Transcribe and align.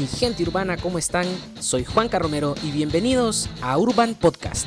mi 0.00 0.06
gente 0.06 0.42
urbana? 0.42 0.78
¿Cómo 0.78 0.98
están? 0.98 1.26
Soy 1.58 1.84
Juan 1.84 2.08
Carromero 2.08 2.54
y 2.62 2.70
bienvenidos 2.70 3.50
a 3.60 3.76
Urban 3.76 4.14
Podcast. 4.14 4.66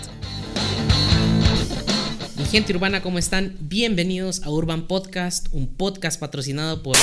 Mi 2.37 2.45
gente 2.45 2.71
urbana, 2.71 3.01
¿cómo 3.01 3.17
están? 3.17 3.57
Bienvenidos 3.61 4.43
a 4.43 4.51
Urban 4.51 4.85
Podcast, 4.85 5.47
un 5.51 5.73
podcast 5.73 6.19
patrocinado 6.19 6.83
por 6.83 6.97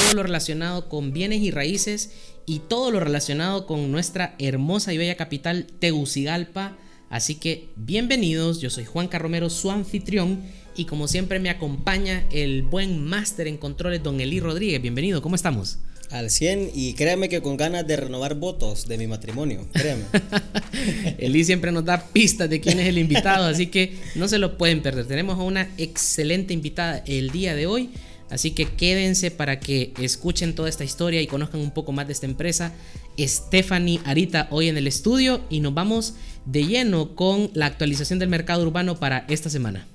todo 0.00 0.14
lo 0.14 0.24
relacionado 0.24 0.88
con 0.88 1.12
bienes 1.12 1.42
y 1.42 1.52
raíces 1.52 2.10
y 2.44 2.58
todo 2.58 2.90
lo 2.90 2.98
relacionado 2.98 3.64
con 3.64 3.92
nuestra 3.92 4.34
hermosa 4.40 4.92
y 4.92 4.98
bella 4.98 5.16
capital 5.16 5.68
Tegucigalpa. 5.78 6.76
Así 7.08 7.36
que 7.36 7.68
bienvenidos, 7.76 8.60
yo 8.60 8.70
soy 8.70 8.84
Juan 8.84 9.06
Carromero, 9.06 9.48
su 9.48 9.70
anfitrión 9.70 10.42
y 10.78 10.84
como 10.84 11.08
siempre 11.08 11.40
me 11.40 11.50
acompaña 11.50 12.24
el 12.30 12.62
buen 12.62 13.04
máster 13.04 13.48
en 13.48 13.56
controles, 13.56 14.00
don 14.00 14.20
Eli 14.20 14.38
Rodríguez. 14.38 14.80
Bienvenido, 14.80 15.20
¿cómo 15.20 15.34
estamos? 15.34 15.78
Al 16.10 16.30
100 16.30 16.70
y 16.72 16.94
créame 16.94 17.28
que 17.28 17.42
con 17.42 17.56
ganas 17.56 17.84
de 17.84 17.96
renovar 17.96 18.36
votos 18.36 18.86
de 18.86 18.96
mi 18.96 19.08
matrimonio, 19.08 19.66
créeme. 19.72 20.04
Eli 21.18 21.42
siempre 21.42 21.72
nos 21.72 21.84
da 21.84 22.06
pistas 22.06 22.48
de 22.48 22.60
quién 22.60 22.78
es 22.78 22.86
el 22.86 22.98
invitado, 22.98 23.46
así 23.46 23.66
que 23.66 23.96
no 24.14 24.28
se 24.28 24.38
lo 24.38 24.56
pueden 24.56 24.80
perder. 24.80 25.06
Tenemos 25.06 25.36
a 25.36 25.42
una 25.42 25.68
excelente 25.78 26.54
invitada 26.54 27.02
el 27.06 27.30
día 27.30 27.56
de 27.56 27.66
hoy, 27.66 27.90
así 28.30 28.52
que 28.52 28.66
quédense 28.66 29.32
para 29.32 29.58
que 29.58 29.92
escuchen 30.00 30.54
toda 30.54 30.68
esta 30.68 30.84
historia 30.84 31.20
y 31.20 31.26
conozcan 31.26 31.60
un 31.60 31.72
poco 31.72 31.90
más 31.90 32.06
de 32.06 32.12
esta 32.12 32.26
empresa. 32.26 32.72
Stephanie 33.18 33.98
Arita 34.04 34.46
hoy 34.52 34.68
en 34.68 34.76
el 34.76 34.86
estudio 34.86 35.40
y 35.50 35.58
nos 35.58 35.74
vamos 35.74 36.14
de 36.46 36.64
lleno 36.64 37.16
con 37.16 37.50
la 37.52 37.66
actualización 37.66 38.20
del 38.20 38.28
mercado 38.28 38.62
urbano 38.62 39.00
para 39.00 39.26
esta 39.28 39.50
semana. 39.50 39.88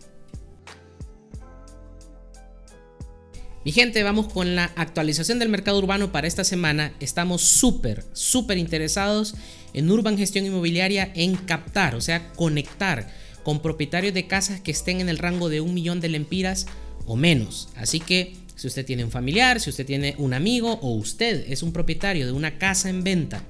Mi 3.66 3.72
gente, 3.72 4.04
vamos 4.04 4.28
con 4.28 4.58
la 4.58 4.66
actualización 4.76 5.40
del 5.40 5.48
mercado 5.48 5.78
urbano 5.78 6.12
para 6.12 6.28
esta 6.28 6.44
semana. 6.44 6.92
Estamos 7.00 7.44
súper, 7.44 8.04
súper 8.12 8.58
interesados 8.58 9.36
en 9.74 9.90
Urban 9.90 10.18
Gestión 10.18 10.46
Inmobiliaria 10.46 11.14
en 11.16 11.38
captar, 11.38 11.96
o 11.96 12.02
sea, 12.02 12.34
conectar 12.34 13.10
con 13.44 13.62
propietarios 13.62 14.14
de 14.14 14.28
casas 14.28 14.60
que 14.60 14.72
estén 14.72 15.00
en 15.00 15.08
el 15.08 15.18
rango 15.18 15.48
de 15.48 15.62
un 15.62 15.74
millón 15.74 16.02
de 16.02 16.10
lempiras 16.10 16.66
o 17.06 17.16
menos. 17.16 17.70
Así 17.78 18.02
que 18.02 18.36
si 18.58 18.68
usted 18.68 18.86
tiene 18.86 19.06
un 19.06 19.12
familiar, 19.12 19.62
si 19.62 19.70
usted 19.70 19.86
tiene 19.86 20.16
un 20.18 20.34
amigo 20.34 20.74
o 20.82 20.96
usted 20.96 21.50
es 21.50 21.64
un 21.64 21.72
propietario 21.72 22.26
de 22.26 22.34
una 22.34 22.58
casa 22.58 22.90
en 22.90 23.06
venta 23.06 23.44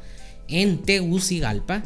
en 0.48 0.84
Tegucigalpa, 0.84 1.84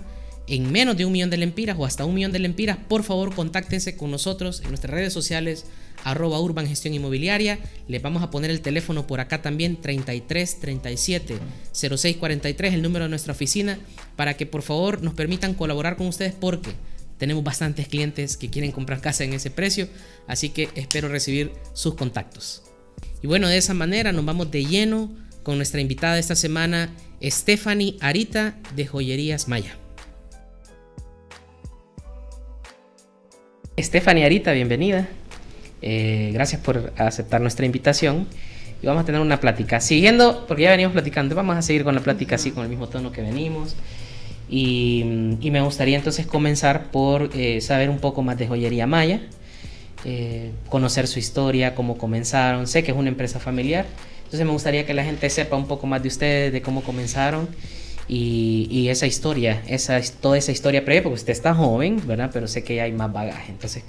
en 0.48 0.70
menos 0.70 0.98
de 0.98 1.06
un 1.06 1.14
millón 1.14 1.30
de 1.30 1.38
lempiras 1.38 1.78
o 1.80 1.86
hasta 1.86 2.04
un 2.04 2.16
millón 2.16 2.34
de 2.34 2.40
lempiras, 2.40 2.78
por 2.90 3.04
favor 3.04 3.34
contáctense 3.34 3.96
con 3.96 4.12
nosotros 4.12 4.60
en 4.64 4.70
nuestras 4.70 4.94
redes 4.94 5.14
sociales 5.14 5.66
arroba 6.10 6.40
urban 6.40 6.68
gestión 6.68 6.94
inmobiliaria. 6.94 7.60
Les 7.88 8.02
vamos 8.02 8.24
a 8.24 8.32
poner 8.32 8.50
el 8.50 8.62
teléfono 8.62 9.06
por 9.06 9.20
acá 9.20 9.42
también, 9.42 9.76
33 9.76 10.60
37 10.60 11.38
06 11.72 12.18
43, 12.18 12.74
el 12.74 12.82
número 12.82 13.06
de 13.06 13.10
nuestra 13.10 13.34
oficina, 13.34 13.78
para 14.16 14.36
que 14.36 14.46
por 14.46 14.62
favor 14.62 15.04
nos 15.04 15.14
permitan 15.14 15.54
colaborar 15.54 15.98
con 15.98 16.08
ustedes 16.08 16.34
porque 16.34 16.72
tenemos 17.18 17.44
bastantes 17.44 17.88
clientes 17.88 18.38
que 18.38 18.50
quieren 18.50 18.72
comprar 18.72 19.02
casa 19.02 19.24
en 19.24 19.34
ese 19.34 19.52
precio, 19.52 19.88
así 20.28 20.50
que 20.50 20.70
espero 20.76 21.10
recibir 21.10 21.52
sus 21.74 21.96
contactos. 21.96 22.64
Y 23.22 23.28
bueno, 23.28 23.48
de 23.48 23.58
esa 23.58 23.74
manera 23.74 24.12
nos 24.12 24.26
vamos 24.26 24.52
de 24.52 24.66
lleno 24.66 25.12
con 25.44 25.58
nuestra 25.58 25.82
invitada 25.82 26.20
esta 26.20 26.36
semana, 26.36 26.94
Stephanie 27.24 27.98
Arita 28.02 28.58
de 28.76 28.86
Joyerías 28.86 29.48
Maya. 29.48 29.78
Stephanie 33.80 34.26
Arita, 34.26 34.54
bienvenida. 34.54 35.08
Eh, 35.82 36.32
gracias 36.34 36.62
por 36.62 36.94
aceptar 36.98 37.42
nuestra 37.42 37.66
invitación. 37.66 38.28
Y 38.82 38.86
vamos 38.86 39.04
a 39.04 39.06
tener 39.06 39.22
una 39.22 39.40
plática. 39.40 39.80
Siguiendo, 39.80 40.46
porque 40.48 40.64
ya 40.64 40.72
venimos 40.72 40.94
platicando, 40.94 41.36
vamos 41.36 41.58
a 41.58 41.62
seguir 41.62 41.84
con 41.84 41.96
la 41.96 42.02
plática 42.02 42.36
así, 42.36 42.52
con 42.52 42.64
el 42.64 42.70
mismo 42.70 42.88
tono 42.88 43.12
que 43.12 43.22
venimos. 43.22 43.76
Y, 44.50 45.04
me 45.42 45.62
gustaría 45.62 45.98
entonces 45.98 46.26
comenzar 46.26 46.92
por 46.92 47.30
eh, 47.34 47.60
saber 47.62 47.90
un 47.90 48.00
poco 48.00 48.22
más 48.22 48.38
de 48.38 48.48
Joyería 48.48 48.88
Maya, 48.88 49.22
eh, 50.06 50.52
conocer 50.70 51.08
su 51.08 51.20
historia, 51.20 51.76
cómo 51.76 51.98
comenzaron. 51.98 52.68
Sé 52.68 52.84
que 52.84 52.92
es 52.92 52.98
una 52.98 53.10
empresa 53.10 53.40
familiar, 53.40 53.86
entonces 54.20 54.46
me 54.46 54.52
gustaría 54.52 54.86
que 54.86 54.94
la 54.94 55.04
gente 55.04 55.30
sepa 55.30 55.58
un 55.58 55.68
poco 55.68 55.88
más 55.88 56.02
de 56.02 56.08
ustedes, 56.10 56.54
de 56.54 56.62
cómo 56.62 56.84
comenzaron 56.84 57.50
y, 58.08 58.68
y 58.70 58.90
esa 58.90 59.06
historia, 59.06 59.64
esa, 59.68 60.00
toda 60.22 60.38
esa 60.38 60.52
historia 60.52 60.86
previa, 60.86 61.04
porque 61.04 61.16
usted 61.16 61.34
está 61.34 61.54
joven, 61.54 62.02
¿verdad? 62.06 62.30
Pero 62.32 62.48
sé 62.48 62.64
que 62.64 62.76
ya 62.76 62.84
hay 62.84 62.94
más 62.94 63.12
bagaje. 63.12 63.52
Entonces, 63.52 63.84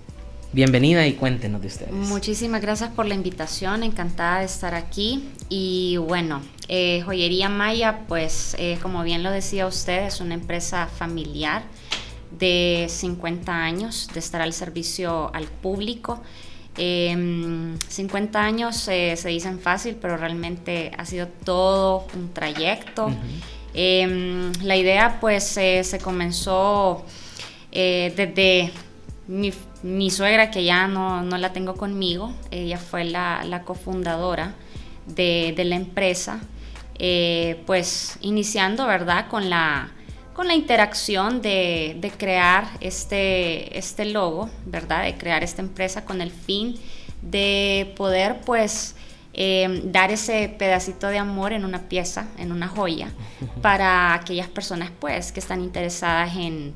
Bienvenida 0.50 1.06
y 1.06 1.12
cuéntenos 1.12 1.60
de 1.60 1.66
ustedes. 1.66 1.92
Muchísimas 1.92 2.62
gracias 2.62 2.88
por 2.90 3.04
la 3.04 3.14
invitación, 3.14 3.82
encantada 3.82 4.38
de 4.38 4.46
estar 4.46 4.74
aquí. 4.74 5.28
Y 5.50 5.98
bueno, 5.98 6.40
eh, 6.68 7.02
Joyería 7.04 7.50
Maya, 7.50 8.06
pues 8.08 8.56
eh, 8.58 8.78
como 8.80 9.02
bien 9.02 9.22
lo 9.22 9.30
decía 9.30 9.66
usted, 9.66 10.06
es 10.06 10.22
una 10.22 10.32
empresa 10.32 10.86
familiar 10.86 11.64
de 12.30 12.86
50 12.88 13.52
años 13.52 14.08
de 14.14 14.20
estar 14.20 14.40
al 14.40 14.54
servicio 14.54 15.30
al 15.34 15.44
público. 15.44 16.22
50 16.76 16.78
em, 16.78 17.76
años 18.34 18.88
eh, 18.88 19.16
se 19.16 19.28
dicen 19.28 19.60
fácil, 19.60 19.96
pero 20.00 20.16
realmente 20.16 20.92
ha 20.96 21.04
sido 21.04 21.28
todo 21.44 22.06
un 22.14 22.32
trayecto. 22.32 23.10
Em, 23.74 24.50
la 24.62 24.76
idea 24.76 25.18
pues 25.20 25.44
se 25.44 26.00
comenzó 26.02 27.04
desde 27.70 28.72
mi, 29.26 29.52
mi, 29.82 30.10
suegra, 30.10 30.50
que 30.50 30.64
ya 30.64 30.86
no, 30.88 31.22
no, 31.22 31.38
la 31.38 31.52
tengo 31.52 31.74
conmigo, 31.74 32.32
ella 32.50 32.78
fue 32.78 33.04
la, 33.04 33.44
la 33.44 33.62
cofundadora 33.62 34.54
de, 35.06 35.52
de, 35.56 35.64
la 35.64 35.76
empresa, 35.76 36.40
eh, 36.98 37.62
pues 37.66 38.18
iniciando, 38.20 38.86
¿verdad?, 38.86 39.28
con 39.28 39.50
la, 39.50 39.90
con 40.34 40.48
la 40.48 40.54
interacción 40.54 41.42
de, 41.42 41.96
de, 42.00 42.10
crear 42.10 42.68
este, 42.80 43.78
este 43.78 44.04
logo, 44.04 44.50
¿verdad?, 44.66 45.04
de 45.04 45.16
crear 45.16 45.42
esta 45.42 45.62
empresa 45.62 46.04
con 46.04 46.20
el 46.20 46.30
fin 46.30 46.76
de 47.22 47.92
poder, 47.96 48.40
pues, 48.44 48.94
eh, 49.34 49.82
dar 49.84 50.10
ese 50.10 50.48
pedacito 50.58 51.06
de 51.08 51.18
amor 51.18 51.52
en 51.52 51.64
una 51.64 51.88
pieza, 51.88 52.26
en 52.38 52.50
una 52.50 52.66
joya, 52.66 53.10
para 53.62 54.14
aquellas 54.14 54.48
personas, 54.48 54.90
pues, 54.98 55.32
que 55.32 55.40
están 55.40 55.62
interesadas 55.62 56.36
en 56.36 56.74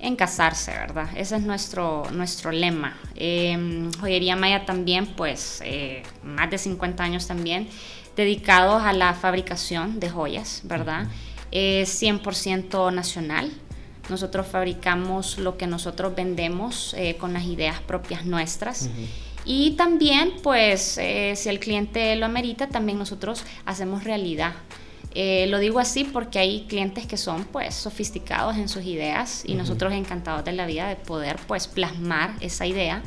en 0.00 0.16
casarse, 0.16 0.72
¿verdad? 0.72 1.08
Ese 1.14 1.36
es 1.36 1.42
nuestro, 1.42 2.04
nuestro 2.12 2.52
lema. 2.52 2.96
Em, 3.14 3.92
Joyería 4.00 4.36
Maya 4.36 4.64
también, 4.64 5.06
pues, 5.06 5.60
eh, 5.64 6.02
más 6.22 6.50
de 6.50 6.58
50 6.58 7.04
años 7.04 7.26
también, 7.26 7.68
dedicados 8.16 8.82
a 8.82 8.92
la 8.92 9.14
fabricación 9.14 10.00
de 10.00 10.10
joyas, 10.10 10.62
¿verdad? 10.64 11.06
Es 11.50 11.90
100% 12.00 12.90
nacional. 12.90 13.50
Nosotros 14.08 14.46
fabricamos 14.46 15.38
lo 15.38 15.56
que 15.56 15.66
nosotros 15.66 16.14
vendemos 16.14 16.94
eh, 16.94 17.16
con 17.16 17.32
las 17.32 17.44
ideas 17.44 17.80
propias 17.80 18.24
nuestras. 18.24 18.90
Y 19.44 19.72
también, 19.72 20.34
pues, 20.42 20.98
eh, 20.98 21.34
si 21.36 21.48
el 21.48 21.60
cliente 21.60 22.16
lo 22.16 22.26
amerita, 22.26 22.68
también 22.68 22.98
nosotros 22.98 23.44
hacemos 23.64 24.04
realidad 24.04 24.52
eh, 25.12 25.46
lo 25.48 25.58
digo 25.58 25.80
así 25.80 26.04
porque 26.04 26.38
hay 26.38 26.66
clientes 26.68 27.06
que 27.06 27.16
son 27.16 27.44
pues 27.44 27.74
sofisticados 27.74 28.56
en 28.56 28.68
sus 28.68 28.84
ideas 28.84 29.42
y 29.44 29.54
nosotros 29.54 29.92
encantados 29.92 30.44
de 30.44 30.52
la 30.52 30.66
vida 30.66 30.88
de 30.88 30.96
poder 30.96 31.36
pues 31.48 31.66
plasmar 31.66 32.34
esa 32.40 32.64
idea 32.66 33.02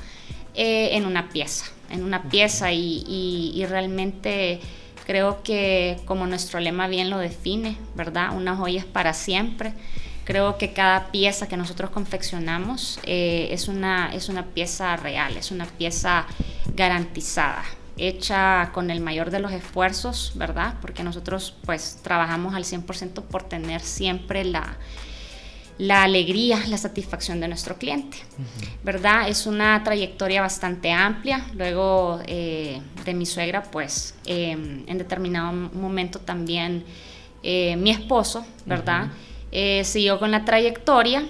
eh, 0.53 0.90
en 0.97 1.06
una 1.06 1.30
pieza, 1.30 1.66
en 1.90 2.03
una 2.03 2.24
pieza 2.24 2.74
y, 2.74 3.66
realmente 3.69 4.59
creo 5.06 5.44
que 5.44 5.97
como 6.06 6.28
nuestro 6.28 6.59
lema 6.59 6.88
bien 6.88 7.09
lo 7.09 7.19
define, 7.19 7.78
¿verdad? 7.96 8.36
Una 8.36 8.56
joya 8.56 8.80
es 8.80 8.86
para 8.86 9.13
siempre. 9.13 9.74
Creo 10.25 10.58
que 10.58 10.72
cada 10.72 11.12
pieza 11.12 11.47
que 11.47 11.58
nosotros 11.58 11.90
confeccionamos 11.90 13.00
eh, 13.03 13.50
es, 13.52 13.68
una, 13.68 14.13
es 14.13 14.30
una 14.30 14.46
pieza 14.46 14.96
real, 14.96 15.36
es 15.36 15.52
una 15.52 15.66
pieza 15.66 16.25
garantizada 16.75 17.63
hecha 17.98 18.72
con 18.74 18.90
el 18.90 19.02
mayor 19.02 19.30
de 19.30 19.40
los 19.40 19.51
esfuerzos, 19.51 20.31
¿verdad? 20.36 20.75
Porque 20.81 21.04
nosotros 21.04 21.56
pues 21.66 22.00
trabajamos 22.01 22.56
al 22.56 22.63
100% 22.63 23.24
por 23.24 23.44
tener 23.44 23.81
siempre 23.81 24.44
la, 24.44 24.78
la 25.78 26.04
alegría, 26.04 26.60
la 26.68 26.78
satisfacción 26.78 27.40
de 27.40 27.48
nuestro 27.48 27.78
cliente, 27.78 28.18
¿verdad? 28.84 29.28
Es 29.30 29.45
una 29.45 29.84
trayectoria 29.84 30.42
bastante 30.42 30.92
amplia. 30.92 31.45
Luego 31.56 32.19
eh, 32.25 32.81
de 33.06 33.13
mi 33.13 33.25
suegra, 33.25 33.63
pues 33.63 34.16
em, 34.25 34.84
en 34.88 34.98
determinado 34.98 35.51
momento 35.51 36.19
también 36.19 36.84
eh, 37.44 37.75
mi 37.75 37.92
esposo, 37.92 38.45
¿verdad? 38.66 39.07
Eh, 39.51 39.84
siguió 39.84 40.18
con 40.18 40.31
la 40.31 40.45
trayectoria 40.45 41.24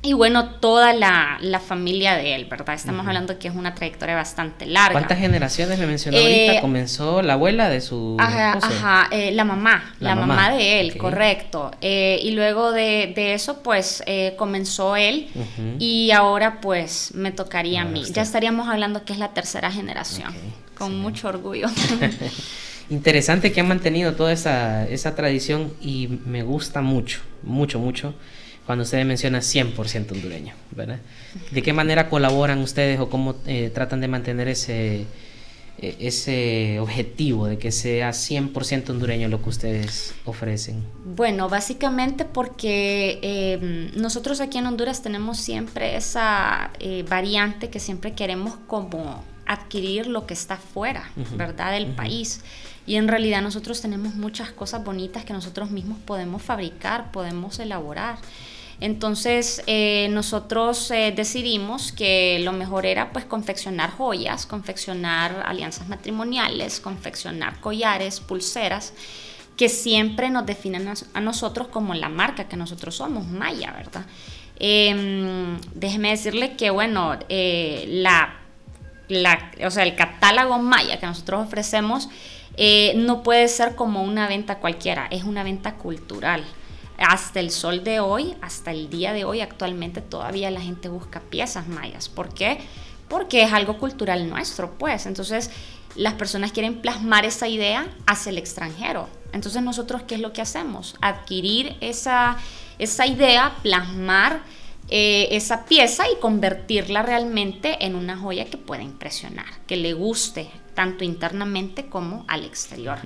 y 0.00 0.12
bueno, 0.12 0.50
toda 0.60 0.92
la, 0.92 1.38
familia 1.66 2.14
de 2.14 2.34
él, 2.34 2.44
¿verdad? 2.44 2.74
Estamos 2.74 3.06
hablando 3.06 3.38
que 3.38 3.48
es 3.48 3.54
una 3.54 3.74
trayectoria 3.74 4.14
bastante 4.14 4.64
larga. 4.64 4.92
¿Cuántas 4.92 5.18
generaciones 5.18 5.78
me 5.78 5.86
mencionó 5.86 6.18
ahorita? 6.18 6.54
Eh, 6.54 6.60
¿Comenzó 6.60 7.20
la 7.20 7.32
abuela 7.32 7.68
de 7.68 7.80
su 7.80 8.16
Ajá, 8.18 8.58
ajá 8.62 9.08
eh, 9.10 9.32
la 9.32 9.44
mamá, 9.44 9.94
la, 9.98 10.14
mamá. 10.14 10.52
de 10.52 10.80
él, 10.80 10.96
correcto. 10.96 11.72
Eh, 11.80 12.20
y 12.22 12.30
luego 12.30 12.70
de, 12.70 13.12
eso, 13.34 13.62
pues, 13.62 14.04
comenzó 14.36 14.96
él 14.96 15.28
y 15.78 16.12
ahora, 16.12 16.60
pues, 16.60 17.12
me 17.14 17.32
tocaría 17.32 17.82
a 17.82 17.84
mí. 17.84 18.04
Ya 18.12 18.22
estaríamos 18.22 18.68
hablando 18.68 19.04
que 19.04 19.12
es 19.12 19.18
la 19.18 19.34
tercera 19.34 19.70
generación, 19.70 20.32
con 20.76 20.98
mucho 21.00 21.28
orgullo. 21.28 21.68
interesante 22.90 23.52
que 23.52 23.60
han 23.60 23.68
mantenido 23.68 24.14
toda 24.14 24.32
esa, 24.32 24.88
esa 24.88 25.14
tradición 25.14 25.74
y 25.80 26.08
me 26.24 26.42
gusta 26.42 26.80
mucho, 26.80 27.20
mucho, 27.42 27.78
mucho 27.78 28.14
cuando 28.68 28.82
ustedes 28.82 29.06
mencionan 29.06 29.40
100% 29.40 30.12
hondureño, 30.12 30.52
¿verdad? 30.72 30.98
¿De 31.52 31.62
qué 31.62 31.72
manera 31.72 32.10
colaboran 32.10 32.58
ustedes 32.58 33.00
o 33.00 33.08
cómo 33.08 33.36
eh, 33.46 33.70
tratan 33.72 34.02
de 34.02 34.08
mantener 34.08 34.46
ese, 34.46 35.06
e, 35.78 35.96
ese 36.00 36.78
objetivo 36.78 37.46
de 37.46 37.56
que 37.56 37.72
sea 37.72 38.10
100% 38.10 38.90
hondureño 38.90 39.28
lo 39.28 39.42
que 39.42 39.48
ustedes 39.48 40.14
ofrecen? 40.26 40.84
Bueno, 41.02 41.48
básicamente 41.48 42.26
porque 42.26 43.18
em, 43.22 43.90
nosotros 43.98 44.38
aquí 44.42 44.58
en 44.58 44.66
Honduras 44.66 45.00
tenemos 45.00 45.38
siempre 45.38 45.96
esa 45.96 46.70
eh, 46.78 47.06
variante 47.08 47.70
que 47.70 47.80
siempre 47.80 48.12
queremos 48.12 48.52
como 48.66 49.24
adquirir 49.46 50.08
lo 50.08 50.26
que 50.26 50.34
está 50.34 50.58
fuera, 50.58 51.10
¿verdad? 51.38 51.72
Del 51.72 51.86
país. 51.86 52.42
Y 52.86 52.96
en 52.96 53.08
realidad 53.08 53.40
nosotros 53.40 53.80
tenemos 53.80 54.14
muchas 54.14 54.50
cosas 54.50 54.84
bonitas 54.84 55.24
que 55.24 55.32
nosotros 55.32 55.70
mismos 55.70 55.96
podemos 56.04 56.42
fabricar, 56.42 57.10
podemos 57.12 57.58
elaborar. 57.58 58.18
Entonces 58.80 59.62
eh, 59.66 60.08
nosotros 60.10 60.90
eh, 60.92 61.12
decidimos 61.14 61.90
que 61.90 62.38
lo 62.44 62.52
mejor 62.52 62.86
era 62.86 63.12
pues 63.12 63.24
confeccionar 63.24 63.90
joyas, 63.90 64.46
confeccionar 64.46 65.42
alianzas 65.44 65.88
matrimoniales, 65.88 66.78
confeccionar 66.78 67.60
collares, 67.60 68.20
pulseras 68.20 68.92
que 69.56 69.68
siempre 69.68 70.30
nos 70.30 70.46
definen 70.46 70.92
a, 71.14 71.20
nosotros 71.20 71.66
como 71.66 71.92
la 71.94 72.08
marca 72.08 72.46
que 72.46 72.56
nosotros 72.56 72.94
somos, 72.94 73.26
Maya, 73.26 73.72
¿verdad? 73.72 74.06
Em, 74.60 75.60
déjeme 75.74 76.10
decirle 76.10 76.54
que, 76.54 76.70
bueno, 76.70 77.18
eh, 77.28 77.84
la, 77.88 78.36
o 79.66 79.70
sea, 79.72 79.82
el 79.82 79.96
catálogo 79.96 80.58
Maya 80.58 81.00
que 81.00 81.06
nosotros 81.06 81.44
ofrecemos 81.44 82.08
no 82.96 83.22
puede 83.24 83.48
ser 83.48 83.74
como 83.74 84.02
una 84.02 84.28
venta 84.28 84.58
cualquiera, 84.58 85.08
es 85.10 85.24
una 85.24 85.42
venta 85.42 85.74
cultural 85.74 86.44
hasta 86.98 87.40
el 87.40 87.50
sol 87.50 87.84
de 87.84 88.00
hoy, 88.00 88.36
hasta 88.42 88.72
el 88.72 88.90
día 88.90 89.12
de 89.12 89.24
hoy, 89.24 89.40
actualmente 89.40 90.00
todavía 90.00 90.50
la 90.50 90.60
gente 90.60 90.88
busca 90.88 91.20
piezas 91.20 91.68
mayas. 91.68 92.08
¿Por 92.08 92.34
qué? 92.34 92.58
Porque 93.08 93.42
es 93.42 93.52
algo 93.52 93.78
cultural 93.78 94.28
nuestro, 94.28 94.72
pues. 94.78 95.06
Entonces, 95.06 95.50
las 95.94 96.14
personas 96.14 96.52
quieren 96.52 96.80
plasmar 96.80 97.24
esa 97.24 97.48
idea 97.48 97.86
hacia 98.06 98.30
el 98.30 98.38
extranjero. 98.38 99.08
Entonces, 99.32 99.62
nosotros, 99.62 100.02
¿qué 100.02 100.16
es 100.16 100.20
lo 100.20 100.32
que 100.32 100.42
hacemos? 100.42 100.96
Adquirir 101.00 101.76
esa, 101.80 102.36
esa 102.78 103.06
idea, 103.06 103.54
plasmar 103.62 104.40
eh, 104.90 105.28
esa 105.32 105.64
pieza 105.66 106.04
y 106.10 106.20
convertirla 106.20 107.02
realmente 107.02 107.84
en 107.84 107.94
una 107.94 108.16
joya 108.16 108.46
que 108.46 108.56
pueda 108.56 108.82
impresionar, 108.82 109.46
que 109.66 109.76
le 109.76 109.92
guste 109.92 110.50
tanto 110.78 111.02
internamente 111.02 111.86
como 111.86 112.24
al 112.28 112.44
exterior. 112.44 112.98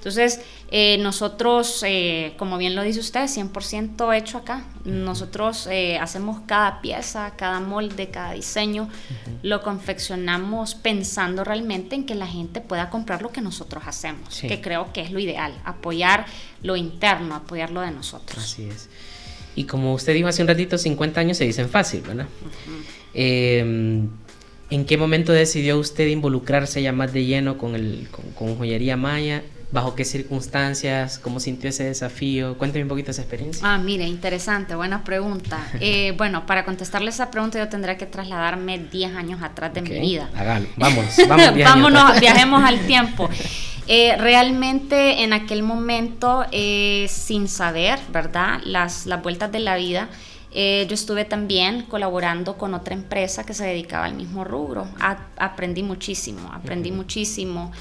Entonces, 0.00 0.40
eh, 0.70 0.96
nosotros, 0.98 1.84
eh, 1.86 2.34
como 2.38 2.56
bien 2.56 2.74
lo 2.74 2.82
dice 2.82 3.00
usted, 3.00 3.28
100% 3.28 4.16
hecho 4.16 4.38
acá. 4.38 4.64
Nosotros 4.84 5.68
eh, 5.70 5.98
hacemos 5.98 6.40
cada 6.46 6.80
pieza, 6.80 7.34
cada 7.36 7.60
molde, 7.60 8.08
cada 8.10 8.32
diseño, 8.32 8.88
lo 9.42 9.62
confeccionamos 9.62 10.74
pensando 10.74 11.44
realmente 11.44 11.94
en 11.94 12.04
que 12.04 12.14
la 12.14 12.26
gente 12.26 12.62
pueda 12.62 12.88
comprar 12.88 13.20
lo 13.22 13.30
que 13.30 13.42
nosotros 13.42 13.84
hacemos, 13.86 14.40
que 14.40 14.60
creo 14.60 14.92
que 14.92 15.02
es 15.02 15.12
lo 15.12 15.20
ideal, 15.20 15.52
apoyar 15.64 16.24
lo 16.62 16.76
interno, 16.76 17.34
apoyar 17.34 17.70
lo 17.70 17.82
de 17.82 17.90
nosotros. 17.90 18.42
Así 18.42 18.64
es. 18.64 18.88
Y 19.56 19.64
como 19.64 19.94
usted 19.94 20.14
dijo 20.14 20.28
hace 20.28 20.42
un 20.42 20.48
ratito, 20.48 20.78
50 20.78 21.20
años 21.20 21.36
se 21.36 21.44
dicen 21.44 21.68
fácil, 21.68 22.02
¿verdad? 22.02 22.26
Em, 23.14 24.08
¿En 24.70 24.84
qué 24.84 24.96
momento 24.96 25.32
decidió 25.32 25.78
usted 25.78 26.06
involucrarse 26.06 26.80
ya 26.80 26.92
más 26.92 27.12
de 27.12 27.24
lleno 27.24 27.58
con, 27.58 27.74
el, 27.74 28.08
con 28.34 28.56
joyería 28.56 28.96
maya? 28.96 29.42
¿Bajo 29.72 29.94
qué 29.94 30.04
circunstancias? 30.04 31.18
¿Cómo 31.20 31.38
sintió 31.38 31.70
ese 31.70 31.84
desafío? 31.84 32.58
Cuénteme 32.58 32.84
un 32.84 32.88
poquito 32.88 33.12
esa 33.12 33.22
experiencia. 33.22 33.62
Ah, 33.64 33.78
mire, 33.78 34.04
interesante, 34.04 34.74
buena 34.74 35.04
pregunta. 35.04 35.58
Eh, 35.80 36.12
bueno, 36.16 36.44
para 36.44 36.64
contestarle 36.64 37.10
esa 37.10 37.30
pregunta 37.30 37.58
yo 37.58 37.68
tendría 37.68 37.96
que 37.96 38.04
trasladarme 38.06 38.78
10 38.78 39.14
años 39.14 39.42
atrás 39.42 39.72
de 39.72 39.82
mi 39.82 39.98
vida. 39.98 40.28
Hágalo, 40.36 40.66
vamos, 40.76 41.04
vamos 41.26 41.64
Vámonos, 41.64 42.20
viajemos 42.20 42.62
al 42.62 42.80
tiempo. 42.86 43.28
Eh, 43.92 44.16
realmente 44.16 45.24
en 45.24 45.32
aquel 45.32 45.64
momento, 45.64 46.44
eh, 46.52 47.06
sin 47.08 47.48
saber, 47.48 47.98
¿verdad? 48.12 48.60
Las, 48.62 49.04
las 49.06 49.20
vueltas 49.20 49.50
de 49.50 49.58
la 49.58 49.74
vida, 49.74 50.08
yo 50.52 50.94
estuve 50.94 51.24
también 51.24 51.82
colaborando 51.82 52.56
con 52.56 52.74
otra 52.74 52.94
empresa 52.94 53.44
que 53.44 53.52
se 53.52 53.64
dedicaba 53.64 54.04
al 54.04 54.14
mismo 54.14 54.44
rubro. 54.44 54.88
aprendí 55.36 55.82
muchísimo, 55.82 56.52
aprendí 56.52 56.92
muchísimo. 56.92 57.72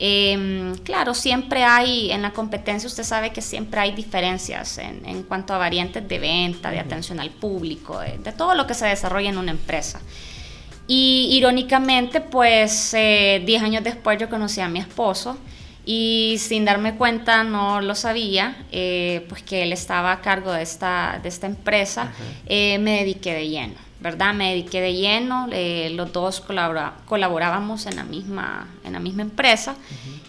Em, 0.00 0.76
claro, 0.78 1.12
siempre 1.12 1.64
hay, 1.64 2.12
en 2.12 2.22
la 2.22 2.30
competencia 2.30 2.86
usted 2.86 3.02
sabe 3.02 3.30
que 3.30 3.42
siempre 3.42 3.80
hay 3.80 3.92
diferencias 3.92 4.78
en, 4.78 5.24
cuanto 5.24 5.54
a 5.54 5.58
variantes 5.58 6.06
de 6.08 6.18
venta, 6.18 6.70
de 6.70 6.78
atención 6.78 7.18
al 7.18 7.30
público, 7.30 7.98
de, 7.98 8.32
todo 8.32 8.54
lo 8.54 8.66
que 8.66 8.74
se 8.74 8.86
desarrolla 8.86 9.28
en 9.28 9.38
una 9.38 9.50
empresa. 9.50 10.00
Y 10.86 11.28
irónicamente, 11.32 12.20
pues 12.20 12.92
10 12.92 12.94
eh, 12.94 13.58
años 13.60 13.84
después 13.84 14.18
yo 14.18 14.30
conocí 14.30 14.60
a 14.60 14.68
mi 14.68 14.78
esposo 14.78 15.36
y 15.90 16.36
sin 16.36 16.66
darme 16.66 16.96
cuenta, 16.96 17.44
no 17.44 17.80
lo 17.80 17.94
sabía, 17.94 18.58
eh, 18.70 19.24
pues 19.30 19.42
que 19.42 19.62
él 19.62 19.72
estaba 19.72 20.12
a 20.12 20.20
cargo 20.20 20.52
de 20.52 20.60
esta, 20.62 21.18
de 21.22 21.30
esta 21.30 21.46
empresa, 21.46 22.12
eh, 22.44 22.78
me 22.78 22.98
dediqué 22.98 23.32
de 23.32 23.48
lleno. 23.48 23.74
¿verdad? 23.98 24.34
Me 24.34 24.50
dediqué 24.50 24.82
de 24.82 24.92
lleno, 24.92 25.48
eh, 25.50 25.90
los 25.94 26.12
dos 26.12 26.40
colaborábamos 26.40 27.86
en 27.86 27.96
la 27.96 28.04
misma, 28.04 28.68
en 28.84 28.92
la 28.92 29.00
misma 29.00 29.22
empresa 29.22 29.76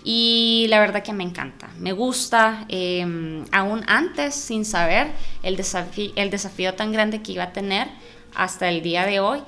y 0.04 0.66
la 0.70 0.80
verdad 0.80 1.04
que 1.04 1.14
me 1.14 1.24
encanta, 1.24 1.70
me 1.78 1.92
gusta, 1.92 2.66
em, 2.70 3.46
aún 3.52 3.84
antes 3.86 4.34
sin 4.34 4.66
saber 4.66 5.12
el 5.44 5.56
desafío, 5.56 6.12
el 6.16 6.32
desafío 6.32 6.74
tan 6.74 6.92
grande 6.92 7.22
que 7.22 7.34
iba 7.34 7.44
a 7.44 7.54
tener 7.54 7.90
hasta 8.34 8.70
el 8.70 8.82
día 8.82 9.06
de 9.06 9.20
hoy 9.20 9.42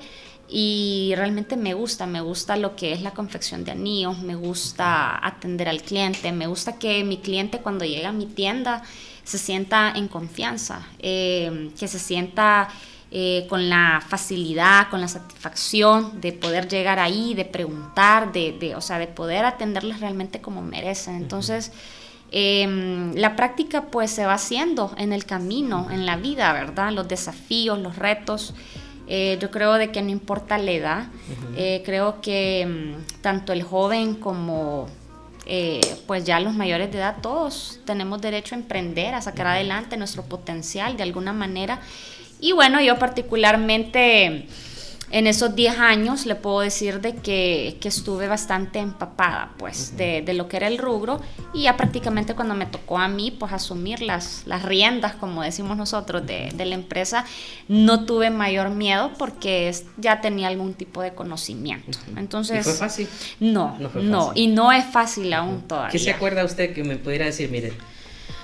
y 0.54 1.14
realmente 1.16 1.56
me 1.56 1.72
gusta, 1.72 2.06
me 2.06 2.20
gusta 2.20 2.56
lo 2.56 2.76
que 2.76 2.92
es 2.92 3.00
la 3.00 3.12
confección 3.12 3.64
de 3.64 3.72
anillos, 3.72 4.18
me 4.18 4.34
gusta 4.34 5.18
atender 5.26 5.66
al 5.66 5.80
cliente, 5.80 6.30
me 6.30 6.46
gusta 6.46 6.78
que 6.78 7.02
mi 7.04 7.16
cliente 7.16 7.60
cuando 7.60 7.86
llega 7.86 8.10
a 8.10 8.12
mi 8.12 8.26
tienda 8.26 8.82
se 9.24 9.38
sienta 9.38 9.94
en 9.96 10.08
confianza, 10.08 10.86
em, 10.98 11.70
que 11.70 11.88
se 11.88 11.98
sienta 11.98 12.68
eh, 13.10 13.46
con 13.48 13.68
la 13.68 14.02
facilidad, 14.06 14.88
con 14.90 15.00
la 15.00 15.08
satisfacción 15.08 16.20
de 16.20 16.32
poder 16.32 16.68
llegar 16.68 16.98
ahí, 16.98 17.34
de 17.34 17.44
preguntar, 17.44 18.32
de, 18.32 18.74
o 18.76 18.80
sea, 18.80 18.98
de 18.98 19.06
poder 19.06 19.44
atenderles 19.44 20.00
realmente 20.00 20.40
como 20.40 20.62
merecen. 20.62 21.16
Entonces, 21.16 21.72
em, 22.30 23.14
la 23.14 23.36
práctica 23.36 23.86
pues 23.90 24.10
se 24.10 24.24
va 24.26 24.34
haciendo 24.34 24.94
en 24.98 25.12
el 25.12 25.24
camino, 25.24 25.88
en 25.90 26.06
la 26.06 26.16
vida, 26.16 26.52
¿verdad? 26.52 26.92
Los 26.92 27.08
desafíos, 27.08 27.78
los 27.78 27.96
retos. 27.96 28.54
Eh, 29.08 29.38
yo 29.40 29.50
creo 29.50 29.74
de 29.74 29.90
que 29.90 30.00
no 30.02 30.10
importa 30.10 30.58
la 30.58 30.70
edad, 30.70 31.06
eh, 31.56 31.82
creo 31.84 32.20
que 32.20 32.60
em, 32.60 32.94
tanto 33.20 33.52
el 33.52 33.62
joven 33.62 34.14
como 34.14 34.88
pues 36.06 36.24
ya 36.24 36.38
los 36.38 36.54
mayores 36.54 36.92
de 36.92 36.98
edad, 36.98 37.16
todos 37.20 37.80
tenemos 37.84 38.22
derecho 38.22 38.54
a 38.54 38.58
emprender, 38.58 39.14
a 39.14 39.20
sacar 39.20 39.48
adelante 39.48 39.96
nuestro 39.96 40.22
potencial 40.22 40.96
de 40.96 41.02
alguna 41.02 41.32
manera. 41.32 41.80
Y 42.40 42.52
bueno, 42.52 42.80
yo 42.80 42.98
particularmente 42.98 44.46
en 45.12 45.26
esos 45.26 45.54
10 45.54 45.78
años 45.78 46.24
le 46.24 46.34
puedo 46.34 46.60
decir 46.60 47.00
de 47.00 47.14
que, 47.14 47.78
estuve 47.82 48.26
bastante 48.26 48.78
empapada 48.78 49.52
pues 49.58 49.94
de, 49.98 50.24
lo 50.32 50.48
que 50.48 50.56
era 50.56 50.66
el 50.66 50.78
rubro. 50.78 51.20
Y 51.52 51.64
ya 51.64 51.76
prácticamente 51.76 52.34
cuando 52.34 52.54
me 52.54 52.64
tocó 52.64 52.98
a 52.98 53.08
mí 53.08 53.30
pues 53.30 53.52
asumir 53.52 54.00
las, 54.00 54.42
las 54.46 54.62
riendas 54.62 55.14
como 55.14 55.42
decimos 55.42 55.76
nosotros 55.76 56.26
de, 56.26 56.52
la 56.62 56.74
empresa 56.74 57.26
no 57.68 58.06
tuve 58.06 58.30
mayor 58.30 58.70
miedo 58.70 59.12
porque 59.18 59.74
ya 59.98 60.20
tenía 60.20 60.48
algún 60.48 60.72
tipo 60.72 61.02
de 61.02 61.12
conocimiento. 61.12 61.98
Entonces 62.16 62.60
¿Y 62.60 62.62
fue 62.62 62.72
fácil? 62.72 63.08
no 63.40 63.76
no, 63.78 64.32
y 64.34 64.46
no 64.46 64.72
es 64.72 64.84
fácil 64.86 65.32
aún 65.34 65.62
todavía 65.62 65.90
¿qué 65.90 65.98
se 65.98 66.10
acuerda 66.10 66.44
usted 66.44 66.72
que 66.72 66.84
me 66.84 66.96
pudiera 66.96 67.26
decir 67.26 67.50
mire 67.50 67.72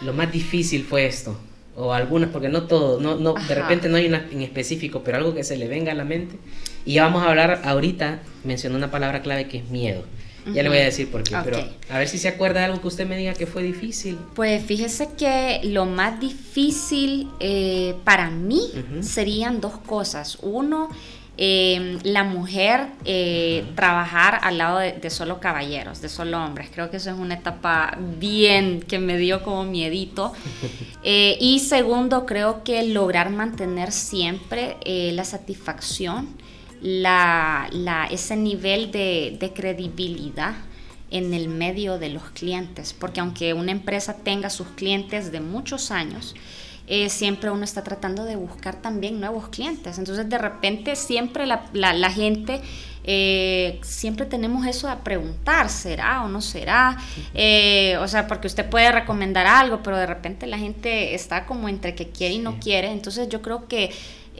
lo 0.02 0.12
más 0.12 0.30
difícil 0.30 0.84
fue 0.84 1.06
esto 1.06 1.38
o 1.78 1.92
algunas, 1.92 2.30
porque 2.30 2.48
no 2.48 2.64
todo, 2.64 3.00
no, 3.00 3.16
no, 3.16 3.34
de 3.34 3.54
repente 3.54 3.88
no 3.88 3.96
hay 3.96 4.06
una 4.06 4.26
en 4.30 4.42
específico, 4.42 5.02
pero 5.04 5.16
algo 5.16 5.34
que 5.34 5.44
se 5.44 5.56
le 5.56 5.68
venga 5.68 5.92
a 5.92 5.94
la 5.94 6.04
mente. 6.04 6.36
Y 6.84 6.94
ya 6.94 7.04
vamos 7.04 7.22
a 7.22 7.30
hablar 7.30 7.62
ahorita, 7.64 8.20
mencionó 8.44 8.76
una 8.76 8.90
palabra 8.90 9.22
clave 9.22 9.46
que 9.46 9.58
es 9.58 9.70
miedo. 9.70 10.02
Ya 10.54 10.62
le 10.62 10.70
voy 10.70 10.78
a 10.78 10.84
decir 10.84 11.10
por 11.10 11.22
qué, 11.24 11.36
pero 11.44 11.58
a 11.90 11.98
ver 11.98 12.08
si 12.08 12.16
se 12.16 12.26
acuerda 12.26 12.60
de 12.60 12.66
algo 12.66 12.80
que 12.80 12.88
usted 12.88 13.06
me 13.06 13.18
diga 13.18 13.34
que 13.34 13.46
fue 13.46 13.62
difícil. 13.62 14.18
Pues 14.34 14.64
fíjese 14.64 15.10
que 15.16 15.60
lo 15.64 15.84
más 15.84 16.18
difícil 16.20 17.28
eh, 17.38 17.94
para 18.04 18.30
mí 18.30 18.62
serían 19.00 19.60
dos 19.60 19.76
cosas. 19.78 20.38
Uno, 20.40 20.88
Em, 21.40 22.00
la 22.02 22.24
mujer 22.24 22.88
eh, 23.04 23.64
trabajar 23.76 24.40
al 24.42 24.58
lado 24.58 24.78
de, 24.78 25.08
solo 25.08 25.38
caballeros, 25.38 26.00
de 26.00 26.08
solo 26.08 26.44
hombres. 26.44 26.68
Creo 26.74 26.90
que 26.90 26.96
eso 26.96 27.10
es 27.10 27.16
una 27.16 27.34
etapa 27.34 27.96
bien 28.18 28.82
que 28.82 28.98
me 28.98 29.16
dio 29.16 29.42
como 29.42 29.64
miedito. 29.64 30.32
Eh, 31.04 31.38
y 31.40 31.60
segundo, 31.60 32.26
creo 32.26 32.64
que 32.64 32.82
lograr 32.82 33.30
mantener 33.30 33.92
siempre 33.92 34.76
eh, 34.84 35.12
la 35.14 35.24
satisfacción, 35.24 36.28
la, 36.82 37.68
ese 38.10 38.36
nivel 38.36 38.90
de, 38.90 39.52
credibilidad 39.54 40.54
en 41.10 41.32
el 41.32 41.48
medio 41.48 41.98
de 41.98 42.10
los 42.10 42.24
clientes, 42.30 42.92
porque 42.92 43.20
aunque 43.20 43.54
una 43.54 43.70
empresa 43.70 44.16
tenga 44.16 44.50
sus 44.50 44.66
clientes 44.68 45.30
de 45.30 45.40
muchos 45.40 45.90
años, 45.92 46.34
eh, 46.90 47.10
siempre 47.10 47.50
uno 47.50 47.64
está 47.64 47.84
tratando 47.84 48.24
de 48.24 48.36
buscar 48.36 48.76
también 48.76 49.20
nuevos 49.20 49.48
clientes. 49.50 49.98
Entonces 49.98 50.28
de 50.28 50.38
repente 50.38 50.96
siempre 50.96 51.44
la, 51.46 51.66
la, 51.74 52.10
gente, 52.10 52.62
eh, 53.04 53.78
siempre 53.82 54.24
tenemos 54.24 54.66
eso 54.66 54.88
a 54.88 55.00
preguntar, 55.00 55.68
¿será 55.68 56.24
o 56.24 56.28
no 56.28 56.40
será? 56.40 56.96
Eh, 57.34 57.98
o 58.00 58.08
sea, 58.08 58.26
porque 58.26 58.46
usted 58.46 58.68
puede 58.70 58.90
recomendar 58.90 59.46
algo, 59.46 59.82
pero 59.82 59.98
de 59.98 60.06
repente 60.06 60.46
la 60.46 60.56
gente 60.56 61.14
está 61.14 61.44
como 61.44 61.68
entre 61.68 61.94
que 61.94 62.08
quiere 62.08 62.34
y 62.34 62.38
no 62.38 62.58
quiere. 62.58 62.90
Entonces 62.90 63.28
yo 63.28 63.42
creo 63.42 63.68
que... 63.68 63.90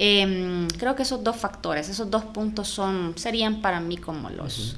Em, 0.00 0.68
creo 0.78 0.94
que 0.94 1.02
esos 1.02 1.24
dos 1.24 1.36
factores, 1.36 1.88
esos 1.88 2.08
dos 2.08 2.22
puntos 2.22 2.68
son, 2.68 3.14
serían 3.16 3.60
para 3.60 3.80
mí 3.80 3.96
como 3.96 4.30
los, 4.30 4.76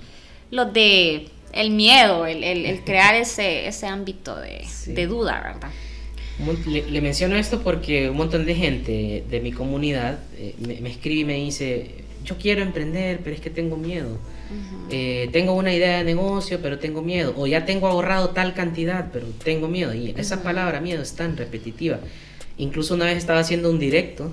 los 0.51 0.73
de 0.73 1.29
el 1.53 1.71
miedo, 1.73 2.25
el, 2.25 2.43
el, 2.43 2.81
crear 2.85 3.15
ese, 3.15 3.69
ese 3.69 3.87
ámbito 3.87 4.35
de, 4.35 4.67
de 4.87 5.07
duda, 5.07 5.43
¿verdad? 5.43 5.71
Le, 6.67 7.01
menciono 7.01 7.37
esto 7.37 7.61
porque 7.63 8.09
un 8.09 8.17
montón 8.17 8.47
de 8.47 8.55
gente 8.55 9.25
de 9.29 9.41
mi 9.41 9.53
comunidad 9.53 10.21
eh, 10.39 10.55
me, 10.59 10.89
escribe 10.89 11.21
y 11.21 11.25
me 11.25 11.35
dice, 11.35 11.91
yo 12.25 12.37
quiero 12.39 12.63
emprender, 12.63 13.21
pero 13.23 13.37
es 13.37 13.43
que 13.43 13.51
tengo 13.51 13.77
miedo. 13.77 14.19
Eh, 14.91 15.29
tengo 15.33 15.53
una 15.53 15.73
idea 15.73 15.99
de 15.99 16.05
negocio, 16.05 16.61
pero 16.63 16.79
tengo 16.79 17.03
miedo. 17.03 17.35
O 17.37 17.47
ya 17.47 17.65
tengo 17.65 17.87
ahorrado 17.87 18.31
tal 18.31 18.55
cantidad, 18.55 19.11
pero 19.13 19.27
tengo 19.45 19.69
miedo. 19.69 19.95
Y 19.95 20.15
esa 20.17 20.43
palabra 20.43 20.81
miedo 20.81 21.03
es 21.03 21.15
tan 21.15 21.37
repetitiva. 21.37 22.01
Incluso 22.57 22.95
una 22.95 23.05
vez 23.05 23.19
estaba 23.19 23.41
haciendo 23.41 23.71
un 23.71 23.79
directo 23.79 24.33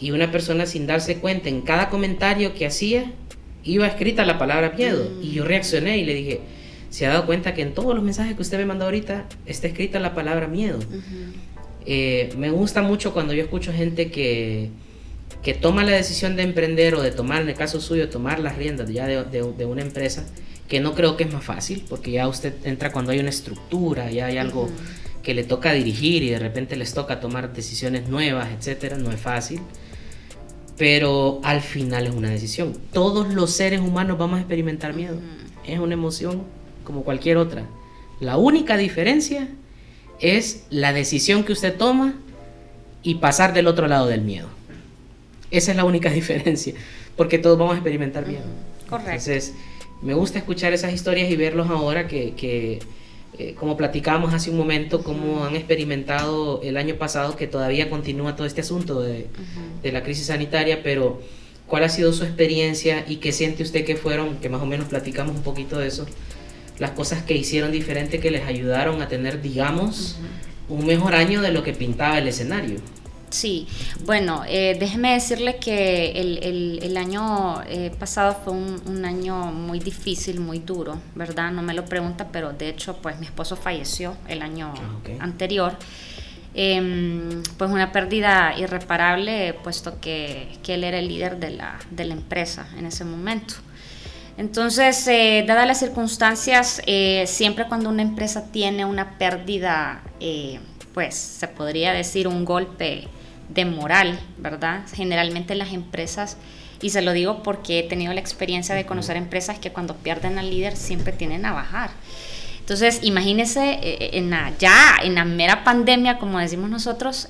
y 0.00 0.10
una 0.10 0.30
persona 0.30 0.66
sin 0.66 0.86
darse 0.86 1.18
cuenta 1.18 1.48
en 1.48 1.62
cada 1.62 1.88
comentario 1.88 2.54
que 2.54 2.66
hacía 2.66 3.12
iba 3.64 3.86
escrita 3.86 4.24
la 4.24 4.38
palabra 4.38 4.72
miedo. 4.76 5.10
Y 5.22 5.32
yo 5.32 5.44
reaccioné 5.44 5.98
y 5.98 6.04
le 6.04 6.14
dije, 6.14 6.40
se 6.90 7.06
ha 7.06 7.10
dado 7.10 7.26
cuenta 7.26 7.54
que 7.54 7.62
en 7.62 7.72
todos 7.72 7.94
los 7.94 8.04
mensajes 8.04 8.34
que 8.34 8.42
usted 8.42 8.58
me 8.58 8.66
mandó 8.66 8.84
ahorita 8.84 9.26
está 9.46 9.68
escrita 9.68 10.00
la 10.00 10.14
palabra 10.14 10.48
miedo. 10.48 10.78
Eh, 11.86 12.34
me 12.36 12.50
gusta 12.50 12.82
mucho 12.82 13.12
cuando 13.12 13.32
yo 13.32 13.42
escucho 13.42 13.72
gente 13.72 14.10
que, 14.10 14.70
que 15.42 15.54
toma 15.54 15.84
la 15.84 15.92
decisión 15.92 16.36
de 16.36 16.42
emprender 16.42 16.96
o 16.96 17.02
de 17.02 17.12
tomar, 17.12 17.42
en 17.42 17.48
el 17.48 17.54
caso 17.54 17.80
suyo, 17.80 18.10
tomar 18.10 18.40
las 18.40 18.56
riendas 18.56 18.90
ya 18.90 19.06
de, 19.06 19.22
de, 19.24 19.64
una 19.64 19.82
empresa, 19.82 20.26
que 20.68 20.80
no 20.80 20.94
creo 20.94 21.16
que 21.16 21.24
es 21.24 21.32
más 21.32 21.44
fácil, 21.44 21.84
porque 21.88 22.10
ya 22.10 22.28
usted 22.28 22.54
entra 22.64 22.92
cuando 22.92 23.12
hay 23.12 23.20
una 23.20 23.30
estructura, 23.30 24.10
ya 24.10 24.26
hay 24.26 24.36
algo 24.36 24.68
que 25.22 25.32
le 25.32 25.44
toca 25.44 25.72
dirigir 25.72 26.22
y 26.24 26.30
de 26.30 26.38
repente 26.38 26.76
les 26.76 26.92
toca 26.92 27.20
tomar 27.20 27.52
decisiones 27.52 28.08
nuevas, 28.08 28.48
etcétera, 28.50 28.96
no 28.96 29.12
es 29.12 29.20
fácil. 29.20 29.60
Pero 30.76 31.40
al 31.44 31.60
final 31.60 32.06
es 32.06 32.14
una 32.14 32.30
decisión. 32.30 32.76
Todos 32.92 33.32
los 33.34 33.50
seres 33.52 33.80
humanos 33.80 34.16
vamos 34.18 34.38
a 34.38 34.40
experimentar 34.40 34.94
miedo. 34.94 35.18
Es 35.66 35.78
una 35.78 35.92
emoción 35.92 36.42
como 36.84 37.04
cualquier 37.04 37.36
otra. 37.36 37.64
La 38.20 38.36
única 38.36 38.76
diferencia 38.76 39.48
es 40.20 40.64
la 40.70 40.92
decisión 40.92 41.44
que 41.44 41.52
usted 41.52 41.76
toma 41.76 42.14
y 43.02 43.16
pasar 43.16 43.54
del 43.54 43.66
otro 43.66 43.88
lado 43.88 44.06
del 44.06 44.20
miedo. 44.20 44.48
Esa 45.50 45.70
es 45.70 45.76
la 45.76 45.84
única 45.84 46.10
diferencia, 46.20 46.74
porque 47.16 47.38
todos 47.38 47.58
vamos 47.58 47.74
a 47.74 47.76
experimentar 47.76 48.26
miedo. 48.26 48.44
Correcto. 48.88 49.10
Entonces, 49.10 49.54
me 50.02 50.14
gusta 50.14 50.38
escuchar 50.38 50.72
esas 50.72 50.92
historias 50.92 51.30
y 51.30 51.36
verlos 51.36 51.68
ahora 51.70 52.08
que, 52.08 52.80
eh, 53.38 53.54
como 53.54 53.76
platicábamos 53.76 54.34
hace 54.34 54.50
un 54.50 54.56
momento, 54.56 55.02
cómo 55.02 55.44
han 55.44 55.56
experimentado 55.56 56.60
el 56.62 56.76
año 56.76 56.96
pasado, 56.96 57.36
que 57.36 57.46
todavía 57.46 57.90
continúa 57.90 58.36
todo 58.36 58.46
este 58.46 58.62
asunto 58.62 59.00
de, 59.00 59.26
de 59.82 59.92
la 59.92 60.02
crisis 60.02 60.26
sanitaria, 60.26 60.82
pero 60.82 61.20
cuál 61.66 61.84
ha 61.84 61.88
sido 61.88 62.12
su 62.12 62.24
experiencia 62.24 63.04
y 63.06 63.16
qué 63.16 63.32
siente 63.32 63.62
usted 63.62 63.84
que 63.84 63.96
fueron, 63.96 64.36
que 64.38 64.48
más 64.48 64.60
o 64.60 64.66
menos 64.66 64.88
platicamos 64.88 65.36
un 65.36 65.42
poquito 65.42 65.78
de 65.78 65.86
eso, 65.86 66.06
las 66.80 66.90
cosas 66.92 67.22
que 67.22 67.36
hicieron 67.36 67.70
diferente 67.70 68.18
que 68.18 68.30
les 68.30 68.44
ayudaron 68.46 69.00
a 69.02 69.08
tener, 69.08 69.40
digamos, 69.40 70.16
un 70.68 70.86
mejor 70.86 71.14
año 71.14 71.42
de 71.42 71.52
lo 71.52 71.62
que 71.62 71.74
pintaba 71.74 72.18
el 72.18 72.26
escenario. 72.26 72.80
Sí, 73.28 73.68
bueno, 74.04 74.42
eh, 74.48 74.76
déjeme 74.80 75.12
decirle 75.12 75.58
que 75.58 76.20
el, 76.20 76.96
año 76.96 77.62
eh, 77.68 77.92
pasado 77.96 78.36
fue 78.44 78.54
un, 78.54 79.04
año 79.04 79.52
muy 79.52 79.78
difícil, 79.78 80.40
muy 80.40 80.58
duro, 80.58 81.00
¿verdad? 81.14 81.52
No 81.52 81.62
me 81.62 81.72
lo 81.72 81.84
pregunta, 81.84 82.28
pero 82.32 82.52
de 82.52 82.70
hecho, 82.70 82.96
pues 82.96 83.20
mi 83.20 83.26
esposo 83.26 83.54
falleció 83.54 84.16
el 84.26 84.42
año 84.42 84.74
ah, 84.76 85.12
anterior. 85.20 85.76
Em, 86.54 87.44
pues 87.56 87.70
una 87.70 87.92
pérdida 87.92 88.54
irreparable, 88.58 89.54
puesto 89.62 90.00
que, 90.00 90.48
que, 90.64 90.74
él 90.74 90.82
era 90.82 90.98
el 90.98 91.06
líder 91.06 91.38
de 91.38 91.50
la, 91.50 91.78
de 91.92 92.04
la 92.06 92.14
empresa 92.14 92.66
en 92.76 92.86
ese 92.86 93.04
momento. 93.04 93.54
Entonces, 94.40 95.06
eh, 95.06 95.44
dadas 95.46 95.66
las 95.66 95.80
circunstancias, 95.80 96.80
eh, 96.86 97.24
siempre 97.26 97.66
cuando 97.68 97.90
una 97.90 98.00
empresa 98.00 98.50
tiene 98.50 98.86
una 98.86 99.18
pérdida, 99.18 100.00
eh, 100.18 100.60
pues 100.94 101.14
se 101.14 101.46
podría 101.46 101.92
decir 101.92 102.26
un 102.26 102.46
golpe 102.46 103.06
de 103.50 103.66
moral, 103.66 104.18
¿verdad? 104.38 104.80
Generalmente 104.94 105.54
las 105.54 105.74
empresas, 105.74 106.38
y 106.80 106.88
se 106.88 107.02
lo 107.02 107.12
digo 107.12 107.42
porque 107.42 107.80
he 107.80 107.82
tenido 107.82 108.14
la 108.14 108.20
experiencia 108.20 108.74
de 108.74 108.86
conocer 108.86 109.18
empresas 109.18 109.58
que 109.58 109.72
cuando 109.72 109.96
pierden 109.96 110.38
al 110.38 110.48
líder 110.48 110.74
siempre 110.74 111.12
tienen 111.12 111.44
a 111.44 111.52
bajar. 111.52 111.90
Entonces, 112.60 113.00
imagínese 113.02 113.78
en 114.16 114.34
ya 114.58 114.96
en 115.02 115.16
la 115.16 115.26
mera 115.26 115.64
pandemia, 115.64 116.16
como 116.16 116.38
decimos 116.38 116.70
nosotros, 116.70 117.28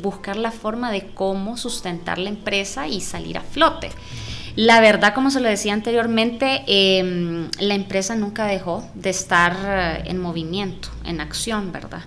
buscar 0.00 0.36
la 0.36 0.50
forma 0.50 0.90
de 0.90 1.06
cómo 1.14 1.56
sustentar 1.56 2.18
la 2.18 2.30
empresa 2.30 2.88
y 2.88 3.00
salir 3.00 3.38
a 3.38 3.42
flote. 3.42 3.90
La 4.56 4.80
verdad, 4.80 5.14
como 5.14 5.30
se 5.30 5.40
lo 5.40 5.48
decía 5.48 5.72
anteriormente, 5.72 6.62
em, 6.66 7.48
la 7.58 7.74
empresa 7.74 8.16
nunca 8.16 8.46
dejó 8.46 8.88
de 8.94 9.10
estar 9.10 9.56
eh, 9.64 10.02
en 10.06 10.18
movimiento, 10.18 10.88
en 11.04 11.20
acción, 11.20 11.72
¿verdad? 11.72 12.02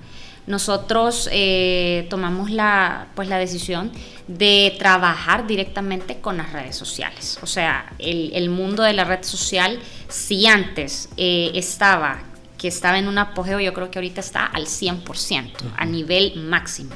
Nosotros 0.46 1.30
eh, 1.32 2.06
tomamos 2.10 2.52
la, 2.52 3.08
pues, 3.16 3.30
la 3.30 3.38
decisión 3.38 3.92
de 4.28 4.76
trabajar 4.78 5.48
directamente 5.48 6.20
con 6.20 6.36
las 6.36 6.52
redes 6.52 6.76
sociales. 6.76 7.40
O 7.42 7.48
sea, 7.48 7.94
el, 7.98 8.50
mundo 8.50 8.84
de 8.84 8.92
la 8.92 9.06
red 9.06 9.24
social, 9.24 9.80
si 10.10 10.46
antes 10.48 11.08
eh, 11.16 11.52
estaba, 11.56 12.24
que 12.58 12.68
estaba 12.68 13.00
en 13.00 13.08
un 13.08 13.20
apogeo, 13.20 13.62
yo 13.62 13.74
creo 13.74 13.90
que 13.90 14.00
ahorita 14.00 14.20
está 14.20 14.46
al 14.46 14.66
100%, 14.66 15.52
a 15.78 15.86
nivel 15.86 16.36
máximo. 16.36 16.94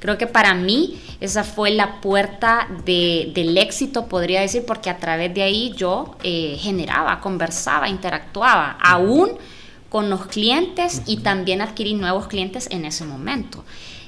Creo 0.00 0.18
que 0.18 0.26
para 0.26 0.54
mí 0.54 0.98
esa 1.20 1.44
fue 1.44 1.70
la 1.70 2.00
puerta 2.00 2.66
del 2.84 3.56
éxito, 3.58 4.06
podría 4.06 4.40
decir, 4.40 4.64
porque 4.66 4.90
a 4.90 4.96
través 4.96 5.32
de 5.34 5.42
ahí 5.42 5.72
yo 5.76 6.16
eh, 6.22 6.56
generaba, 6.58 7.20
conversaba, 7.20 7.88
interactuaba, 7.88 8.78
aún 8.82 9.32
con 9.90 10.08
los 10.08 10.26
clientes 10.26 11.02
y 11.06 11.18
también 11.18 11.60
adquirí 11.60 11.94
nuevos 11.94 12.28
clientes 12.28 12.68
en 12.70 12.86
ese 12.86 13.04
momento. 13.04 13.62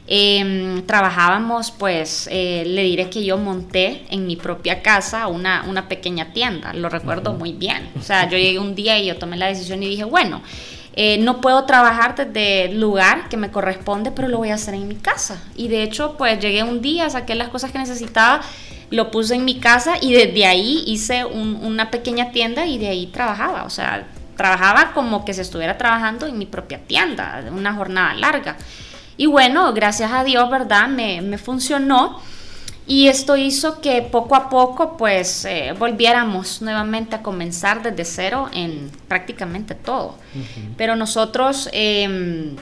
Em, 0.07 0.85
trabajábamos, 0.87 1.71
pues, 1.71 2.29
eh, 2.33 2.65
le 2.67 2.83
diré 2.83 3.09
que 3.09 3.25
yo 3.25 3.39
monté 3.39 4.05
en 4.11 4.27
mi 4.27 4.37
propia 4.37 4.83
casa 4.83 5.29
una, 5.29 5.65
una 5.69 5.89
pequeña 5.89 6.33
tienda, 6.33 6.73
lo 6.73 6.89
recuerdo 6.89 7.35
muy 7.35 7.53
bien. 7.53 7.91
O 7.99 8.03
sea, 8.03 8.29
yo 8.29 8.37
llegué 8.37 8.59
un 8.59 8.75
día 8.75 8.99
y 8.99 9.07
yo 9.07 9.17
tomé 9.17 9.37
la 9.37 9.47
decisión 9.47 9.83
y 9.83 9.89
dije, 9.89 10.05
bueno, 10.05 10.43
eh, 10.95 11.19
no 11.19 11.41
puedo 11.41 11.65
trabajar 11.65 12.15
desde 12.15 12.67
el 12.67 12.81
lugar 12.81 13.29
que 13.29 13.37
me 13.37 13.51
corresponde, 13.51 14.11
pero 14.11 14.29
lo 14.29 14.39
voy 14.39 14.51
a 14.51 14.55
hacer 14.55 14.75
en 14.75 14.89
mi 14.89 14.97
casa. 14.97 15.43
Y 15.57 15.69
de 15.69 15.83
hecho, 15.83 16.17
pues 16.19 16.39
llegué 16.39 16.63
un 16.63 16.83
día, 16.83 17.09
saqué 17.09 17.35
las 17.35 17.49
cosas 17.49 17.73
que 17.73 17.79
necesitaba, 17.79 18.43
lo 18.91 19.11
puse 19.11 19.35
en 19.35 19.45
mi 19.45 19.59
casa 19.59 19.95
y 20.01 20.13
desde 20.13 20.45
ahí 20.45 20.85
hice 20.87 21.25
una 21.25 21.91
pequeña 21.91 22.31
tienda 22.31 22.67
y 22.67 22.79
de 22.79 22.89
ahí 22.89 23.07
trabajaba. 23.07 23.65
O 23.65 23.71
sea, 23.71 24.07
trabajaba 24.37 24.93
como 24.93 25.25
que 25.25 25.33
se 25.33 25.43
estuviera 25.43 25.79
trabajando 25.79 26.27
en 26.27 26.37
mi 26.37 26.45
propia 26.45 26.79
tienda, 26.79 27.43
una 27.51 27.73
jornada 27.73 28.13
larga. 28.15 28.57
Y 29.17 29.27
bueno, 29.27 29.73
gracias 29.73 30.13
a 30.13 30.25
Dios, 30.25 30.51
¿verdad? 30.51 30.89
Me, 30.89 31.23
me 31.23 31.39
funcionó. 31.39 32.21
Y 32.87 33.09
esto 33.09 33.37
hizo 33.37 33.81
que 33.81 34.03
poco 34.03 34.35
a 34.35 34.49
poco 34.51 34.97
pues 34.97 35.45
eh, 35.45 35.73
volviéramos 35.79 36.63
nuevamente 36.63 37.17
a 37.17 37.23
comenzar 37.23 37.83
desde 37.83 38.05
cero 38.05 38.49
en 38.53 38.91
prácticamente 39.09 39.75
todo. 39.75 40.17
Pero 40.77 40.97
nosotros, 40.97 41.69
em, 41.73 42.57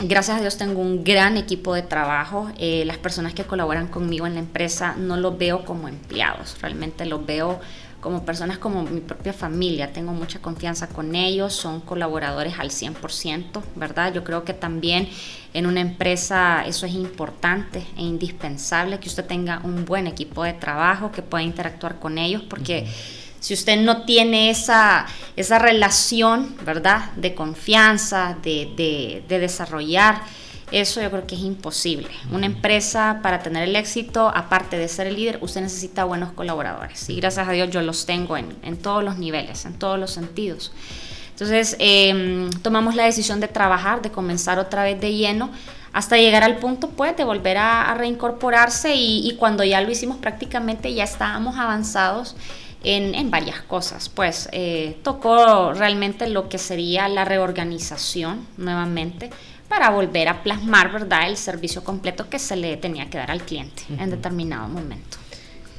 gracias 0.00 0.38
a 0.38 0.40
Dios, 0.40 0.58
tengo 0.58 0.80
un 0.80 1.04
gran 1.04 1.36
equipo 1.38 1.74
de 1.74 1.82
trabajo. 1.82 2.50
Eh, 2.58 2.84
las 2.84 2.98
personas 2.98 3.32
que 3.32 3.44
colaboran 3.44 3.86
conmigo 3.86 4.26
en 4.26 4.34
la 4.34 4.40
empresa 4.40 4.94
no 4.98 5.16
los 5.16 5.38
veo 5.38 5.64
como 5.64 5.88
empleados, 5.88 6.56
realmente 6.60 7.06
los 7.06 7.24
veo 7.24 7.58
como 8.06 8.24
personas 8.24 8.58
como 8.58 8.84
mi 8.84 9.00
propia 9.00 9.32
familia, 9.32 9.92
tengo 9.92 10.12
mucha 10.12 10.38
confianza 10.38 10.86
con 10.86 11.16
ellos, 11.16 11.52
son 11.52 11.80
colaboradores 11.80 12.56
al 12.60 12.70
100%, 12.70 13.60
¿verdad? 13.74 14.14
Yo 14.14 14.22
creo 14.22 14.44
que 14.44 14.54
también 14.54 15.08
en 15.52 15.66
una 15.66 15.80
empresa 15.80 16.64
eso 16.64 16.86
es 16.86 16.94
importante 16.94 17.84
e 17.96 18.02
indispensable, 18.02 19.00
que 19.00 19.08
usted 19.08 19.24
tenga 19.24 19.60
un 19.64 19.84
buen 19.84 20.06
equipo 20.06 20.44
de 20.44 20.52
trabajo, 20.52 21.10
que 21.10 21.20
pueda 21.22 21.42
interactuar 21.42 21.98
con 21.98 22.18
ellos, 22.18 22.42
porque... 22.48 22.86
Si 23.38 23.54
usted 23.54 23.78
no 23.80 24.02
tiene 24.02 24.50
esa, 24.50 25.06
esa 25.36 25.58
relación, 25.60 26.56
¿verdad? 26.64 27.12
De 27.12 27.34
confianza, 27.34 28.36
de, 28.42 28.72
de, 28.76 29.24
de 29.28 29.38
desarrollar 29.38 30.22
eso 30.72 31.00
yo 31.00 31.10
creo 31.10 31.26
que 31.26 31.36
es 31.36 31.42
imposible. 31.42 32.08
Una 32.32 32.46
empresa 32.46 33.20
para 33.22 33.40
tener 33.40 33.62
el 33.68 33.76
éxito, 33.76 34.32
aparte 34.34 34.76
de 34.76 34.88
ser 34.88 35.06
el 35.06 35.14
líder, 35.14 35.38
usted 35.40 35.60
necesita 35.60 36.04
buenos 36.04 36.32
colaboradores. 36.32 37.08
Y 37.08 37.16
gracias 37.16 37.48
a 37.48 37.52
Dios 37.52 37.70
yo 37.70 37.82
los 37.82 38.04
tengo 38.04 38.36
en, 38.36 38.76
todos 38.78 39.04
los 39.04 39.16
niveles, 39.18 39.64
en 39.64 39.74
todos 39.74 39.98
los 39.98 40.10
sentidos. 40.10 40.72
Entonces 41.30 41.76
em, 41.78 42.50
tomamos 42.62 42.94
la 42.94 43.04
decisión 43.04 43.40
de 43.40 43.48
trabajar, 43.48 44.02
de 44.02 44.10
comenzar 44.10 44.58
otra 44.58 44.82
vez 44.84 45.00
de 45.00 45.14
lleno 45.14 45.50
hasta 45.92 46.16
llegar 46.16 46.42
al 46.42 46.56
punto 46.58 46.90
pues 46.90 47.16
de 47.16 47.24
volver 47.24 47.56
a, 47.58 47.94
reincorporarse 47.94 48.94
y, 48.94 49.34
cuando 49.38 49.64
ya 49.64 49.80
lo 49.80 49.90
hicimos 49.90 50.18
prácticamente 50.18 50.92
ya 50.92 51.04
estábamos 51.04 51.56
avanzados 51.56 52.36
en, 52.84 53.30
varias 53.30 53.62
cosas. 53.62 54.08
Pues 54.08 54.48
eh, 54.52 54.98
tocó 55.02 55.72
realmente 55.72 56.28
lo 56.28 56.48
que 56.48 56.58
sería 56.58 57.08
la 57.08 57.24
reorganización 57.24 58.46
nuevamente 58.56 59.30
para 59.68 59.90
volver 59.90 60.28
a 60.28 60.42
plasmar, 60.42 60.92
¿verdad?, 60.92 61.28
el 61.28 61.36
servicio 61.36 61.82
completo 61.84 62.28
que 62.28 62.38
se 62.38 62.56
le 62.56 62.76
tenía 62.76 63.10
que 63.10 63.18
dar 63.18 63.30
al 63.30 63.42
cliente 63.42 63.82
en 63.98 64.10
determinado 64.10 64.68
momento. 64.68 65.18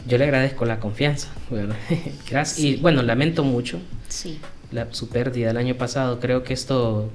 Yo 0.07 0.17
le 0.17 0.23
agradezco 0.23 0.65
la 0.65 0.79
confianza. 0.79 1.29
gracias. 2.29 2.59
Y 2.59 2.77
bueno, 2.77 3.01
lamento 3.03 3.43
mucho 3.43 3.79
sí. 4.07 4.39
la, 4.71 4.87
su 4.93 5.09
pérdida 5.09 5.51
el 5.51 5.57
año 5.57 5.75
pasado. 5.75 6.19
Creo 6.19 6.43
que 6.43 6.53
esto 6.53 7.11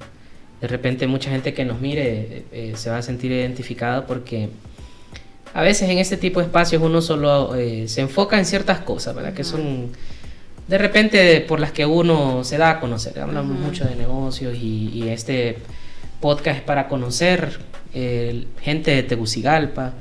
de 0.60 0.68
repente 0.68 1.06
mucha 1.06 1.30
gente 1.30 1.54
que 1.54 1.64
nos 1.64 1.80
mire 1.80 2.44
eh, 2.52 2.74
se 2.76 2.88
va 2.88 2.98
a 2.98 3.02
sentir 3.02 3.32
identificada 3.32 4.06
porque 4.06 4.48
a 5.54 5.62
veces 5.62 5.90
en 5.90 5.98
este 5.98 6.16
tipo 6.16 6.40
de 6.40 6.46
espacios 6.46 6.80
uno 6.82 7.02
solo 7.02 7.54
eh, 7.56 7.88
se 7.88 8.00
enfoca 8.00 8.38
en 8.38 8.46
ciertas 8.46 8.78
cosas, 8.80 9.14
¿verdad? 9.14 9.34
Que 9.34 9.44
son 9.44 9.90
de 10.68 10.78
repente 10.78 11.40
por 11.40 11.60
las 11.60 11.72
que 11.72 11.84
uno 11.84 12.44
se 12.44 12.58
da 12.58 12.70
a 12.70 12.80
conocer. 12.80 13.18
Hablamos 13.18 13.58
mucho 13.58 13.84
de 13.84 13.96
negocios 13.96 14.56
y, 14.56 15.08
este 15.08 15.58
podcast 16.22 16.60
es 16.60 16.64
para 16.64 16.88
conocer 16.88 17.58
gente 17.92 18.90
de 18.92 19.02
Tegucigalpa. 19.02 19.92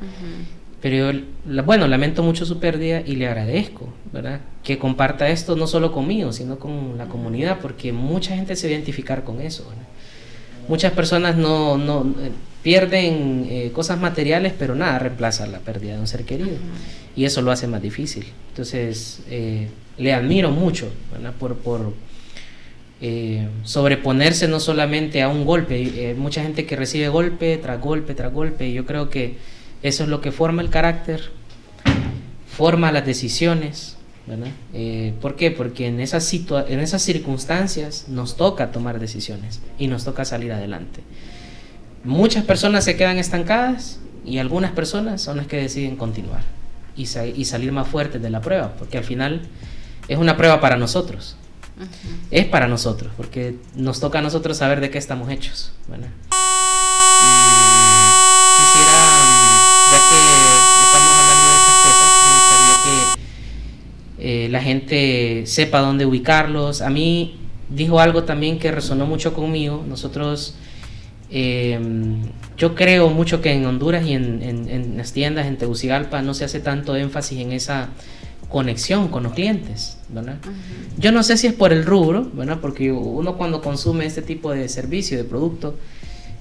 Pero 0.81 1.11
yo, 1.11 1.63
bueno, 1.63 1.87
lamento 1.87 2.23
mucho 2.23 2.45
su 2.45 2.59
pérdida 2.59 3.01
y 3.05 3.17
le 3.17 3.27
agradezco, 3.27 3.93
¿verdad? 4.13 4.39
Que 4.63 4.79
comparta 4.79 5.27
esto 5.27 5.57
no 5.57 5.67
solo 5.67 5.91
conmigo, 5.91 6.31
sino 6.31 6.57
con 6.57 6.97
la 6.97 7.05
comunidad, 7.05 7.59
porque 7.61 7.91
mucha 7.91 8.35
gente 8.35 8.55
se 8.55 8.67
va 8.67 8.71
a 8.71 8.73
identificar 8.75 9.25
con 9.25 9.41
eso, 9.41 9.67
¿verdad? 9.67 9.85
muchas 10.67 10.93
personas 10.93 11.35
no, 11.35 11.77
no 11.77 12.01
eh, 12.19 12.31
pierden 12.63 13.47
eh, 13.49 13.71
cosas 13.73 13.99
materiales, 13.99 14.53
pero 14.57 14.73
nada 14.73 14.99
reemplaza 14.99 15.45
la 15.47 15.59
pérdida 15.59 15.95
de 15.95 15.99
un 15.99 16.07
ser 16.07 16.23
querido. 16.23 16.57
Y 17.15 17.25
eso 17.25 17.41
lo 17.41 17.51
hace 17.51 17.67
más 17.67 17.81
difícil. 17.81 18.25
Entonces, 18.49 19.21
eh, 19.29 19.67
le 19.97 20.13
admiro 20.13 20.51
mucho 20.51 20.89
por, 21.39 21.57
por 21.57 21.93
sobreponerse 23.63 24.47
no 24.47 24.59
solamente 24.59 25.21
a 25.21 25.29
un 25.29 25.45
golpe. 25.45 26.15
mucha 26.17 26.43
gente 26.43 26.65
que 26.65 26.75
recibe 26.75 27.09
golpe 27.09 27.57
tras 27.57 27.81
golpe 27.81 28.13
tras 28.13 28.31
golpe. 28.31 28.67
Y 28.67 28.73
yo 28.73 28.85
creo 28.85 29.09
que 29.09 29.37
eso 29.81 30.03
es 30.03 30.09
lo 30.09 30.21
que 30.21 30.31
forma 30.31 30.61
el 30.61 30.69
carácter, 30.69 31.31
forma 32.47 32.91
las 32.91 33.05
decisiones, 33.05 33.97
eh, 34.73 35.13
¿Por 35.19 35.35
qué? 35.35 35.51
Porque 35.51 35.87
en 35.87 35.99
esas, 35.99 36.31
en 36.33 36.79
esas 36.79 37.01
circunstancias 37.01 38.05
nos 38.07 38.37
toca 38.37 38.71
tomar 38.71 38.99
decisiones 38.99 39.59
y 39.77 39.87
nos 39.87 40.05
toca 40.05 40.25
salir 40.25 40.53
adelante. 40.53 41.01
Muchas 42.03 42.45
personas 42.45 42.83
se 42.85 42.95
quedan 42.95 43.17
estancadas 43.17 43.99
y 44.25 44.37
algunas 44.37 44.71
personas 44.71 45.21
son 45.21 45.37
las 45.37 45.47
que 45.47 45.57
deciden 45.57 45.95
continuar 45.95 46.43
y, 46.95 47.05
salir 47.05 47.71
más 47.71 47.87
fuertes 47.87 48.21
de 48.21 48.29
la 48.29 48.41
prueba, 48.41 48.73
porque 48.77 48.97
al 48.97 49.03
final 49.03 49.41
es 50.07 50.17
una 50.17 50.37
prueba 50.37 50.61
para 50.61 50.77
nosotros. 50.77 51.35
Es 52.29 52.45
para 52.45 52.67
nosotros, 52.67 53.11
porque 53.17 53.55
nos 53.75 53.99
toca 53.99 54.19
a 54.19 54.21
nosotros 54.21 54.57
saber 54.57 54.81
de 54.81 54.89
qué 54.89 54.97
estamos 54.97 55.29
hechos. 55.29 55.71
Quisiera, 56.29 57.37
ya 58.07 59.09
que 59.87 59.87
estamos 59.87 60.07
hablando 60.07 60.39
de 60.39 60.45
estas 60.45 60.99
cosas, 60.99 62.27
me 62.29 62.45
gustaría 62.45 63.13
que 63.13 63.21
eh, 64.23 64.47
la 64.49 64.61
gente 64.61 65.43
sepa 65.47 65.79
dónde 65.79 66.05
ubicarlos. 66.05 66.81
A 66.81 66.89
mí 66.89 67.39
dijo 67.69 67.99
algo 67.99 68.23
también 68.23 68.59
que 68.59 68.71
resonó 68.71 69.05
mucho 69.05 69.33
conmigo. 69.33 69.83
Nosotros, 69.87 70.55
em, 71.31 72.21
yo 72.57 72.75
creo 72.75 73.09
mucho 73.09 73.41
que 73.41 73.51
en 73.51 73.65
Honduras 73.65 74.05
y 74.05 74.13
en, 74.13 74.93
las 74.95 75.13
tiendas, 75.13 75.47
en 75.47 75.57
Tegucigalpa, 75.57 76.21
no 76.21 76.33
se 76.33 76.45
hace 76.45 76.59
tanto 76.59 76.95
énfasis 76.95 77.39
en 77.39 77.51
esa 77.51 77.89
conexión 78.51 79.07
con 79.07 79.23
los 79.23 79.33
clientes, 79.33 79.97
Yo 80.97 81.11
no 81.11 81.23
sé 81.23 81.37
si 81.37 81.47
es 81.47 81.53
por 81.53 81.71
el 81.71 81.85
rubro, 81.85 82.29
¿verdad? 82.33 82.59
Porque 82.61 82.91
uno 82.91 83.37
cuando 83.37 83.61
consume 83.61 84.05
este 84.05 84.21
tipo 84.21 84.51
de 84.51 84.67
servicio, 84.69 85.17
de 85.17 85.23
producto, 85.23 85.75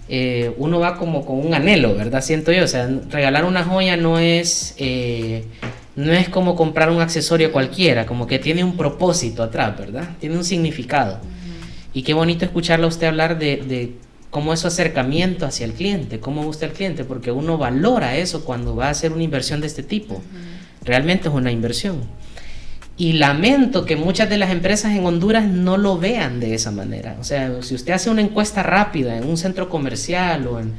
eh, 0.08 0.52
uno 0.58 0.80
va 0.80 0.96
como 0.96 1.24
con 1.24 1.38
un 1.38 1.54
anhelo, 1.54 1.94
¿verdad? 1.94 2.20
Siento 2.22 2.50
yo, 2.50 2.64
o 2.64 2.68
sea, 2.68 2.90
regalar 3.10 3.44
una 3.44 3.62
joya 3.64 3.96
no 3.96 4.18
es 4.18 4.74
eh, 4.78 5.44
no 5.96 6.12
es 6.12 6.28
como 6.28 6.56
comprar 6.56 6.90
un 6.90 7.00
accesorio 7.00 7.52
cualquiera, 7.52 8.06
como 8.06 8.26
que 8.26 8.38
tiene 8.38 8.64
un 8.64 8.76
propósito 8.76 9.42
atrás, 9.42 9.76
¿verdad? 9.78 10.16
Tiene 10.18 10.36
un 10.36 10.44
significado. 10.44 11.18
Y 11.92 12.02
qué 12.02 12.14
bonito 12.14 12.44
escucharle 12.44 12.86
a 12.86 12.88
usted 12.88 13.06
hablar 13.06 13.38
de, 13.38 13.92
cómo 14.30 14.52
es 14.52 14.60
su 14.60 14.68
acercamiento 14.68 15.44
hacia 15.44 15.66
el 15.66 15.72
cliente, 15.72 16.20
cómo 16.20 16.44
gusta 16.44 16.66
el 16.66 16.72
cliente, 16.72 17.04
porque 17.04 17.32
uno 17.32 17.58
valora 17.58 18.16
eso 18.16 18.44
cuando 18.44 18.76
va 18.76 18.86
a 18.86 18.90
hacer 18.90 19.12
una 19.12 19.24
inversión 19.24 19.60
de 19.60 19.66
este 19.66 19.82
tipo. 19.82 20.22
Realmente 20.84 21.28
es 21.28 21.34
una 21.34 21.52
inversión. 21.52 22.02
Y 22.96 23.14
lamento 23.14 23.86
que 23.86 23.96
muchas 23.96 24.28
de 24.28 24.36
las 24.36 24.50
empresas 24.50 24.92
en 24.92 25.04
Honduras 25.06 25.46
no 25.46 25.78
lo 25.78 25.98
vean 25.98 26.38
de 26.38 26.54
esa 26.54 26.70
manera. 26.70 27.16
O 27.20 27.24
sea, 27.24 27.62
si 27.62 27.74
usted 27.74 27.94
hace 27.94 28.10
una 28.10 28.20
encuesta 28.20 28.62
rápida 28.62 29.16
en 29.16 29.26
un 29.26 29.36
centro 29.36 29.68
comercial 29.70 30.46
o 30.46 30.60
en 30.60 30.74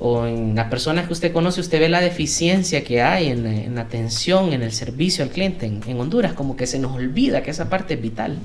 en 0.00 0.54
las 0.54 0.68
personas 0.68 1.06
que 1.06 1.12
usted 1.12 1.32
conoce, 1.32 1.60
usted 1.60 1.80
ve 1.80 1.88
la 1.88 2.00
deficiencia 2.00 2.84
que 2.84 3.00
hay 3.00 3.28
en, 3.28 3.78
atención, 3.78 4.52
en 4.52 4.62
el 4.62 4.72
servicio 4.72 5.24
al 5.24 5.30
cliente 5.30 5.66
en, 5.66 6.00
Honduras, 6.00 6.32
como 6.32 6.56
que 6.56 6.66
se 6.66 6.78
nos 6.78 6.92
olvida 6.92 7.42
que 7.42 7.50
esa 7.50 7.70
parte 7.70 7.94
es 7.94 8.02
vital. 8.02 8.38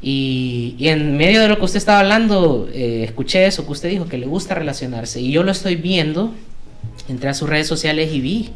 Y, 0.00 0.76
en 0.80 1.16
medio 1.16 1.42
de 1.42 1.48
lo 1.48 1.58
que 1.58 1.64
usted 1.64 1.78
estaba 1.78 2.00
hablando, 2.00 2.68
eh, 2.72 3.02
escuché 3.04 3.46
eso 3.46 3.66
que 3.66 3.72
usted 3.72 3.90
dijo, 3.90 4.06
que 4.06 4.16
le 4.16 4.26
gusta 4.26 4.54
relacionarse. 4.54 5.20
Y 5.20 5.32
yo 5.32 5.42
lo 5.42 5.50
estoy 5.50 5.74
viendo, 5.74 6.32
entré 7.08 7.28
a 7.28 7.34
sus 7.34 7.48
redes 7.48 7.66
sociales 7.66 8.12
y 8.12 8.20
vi, 8.20 8.50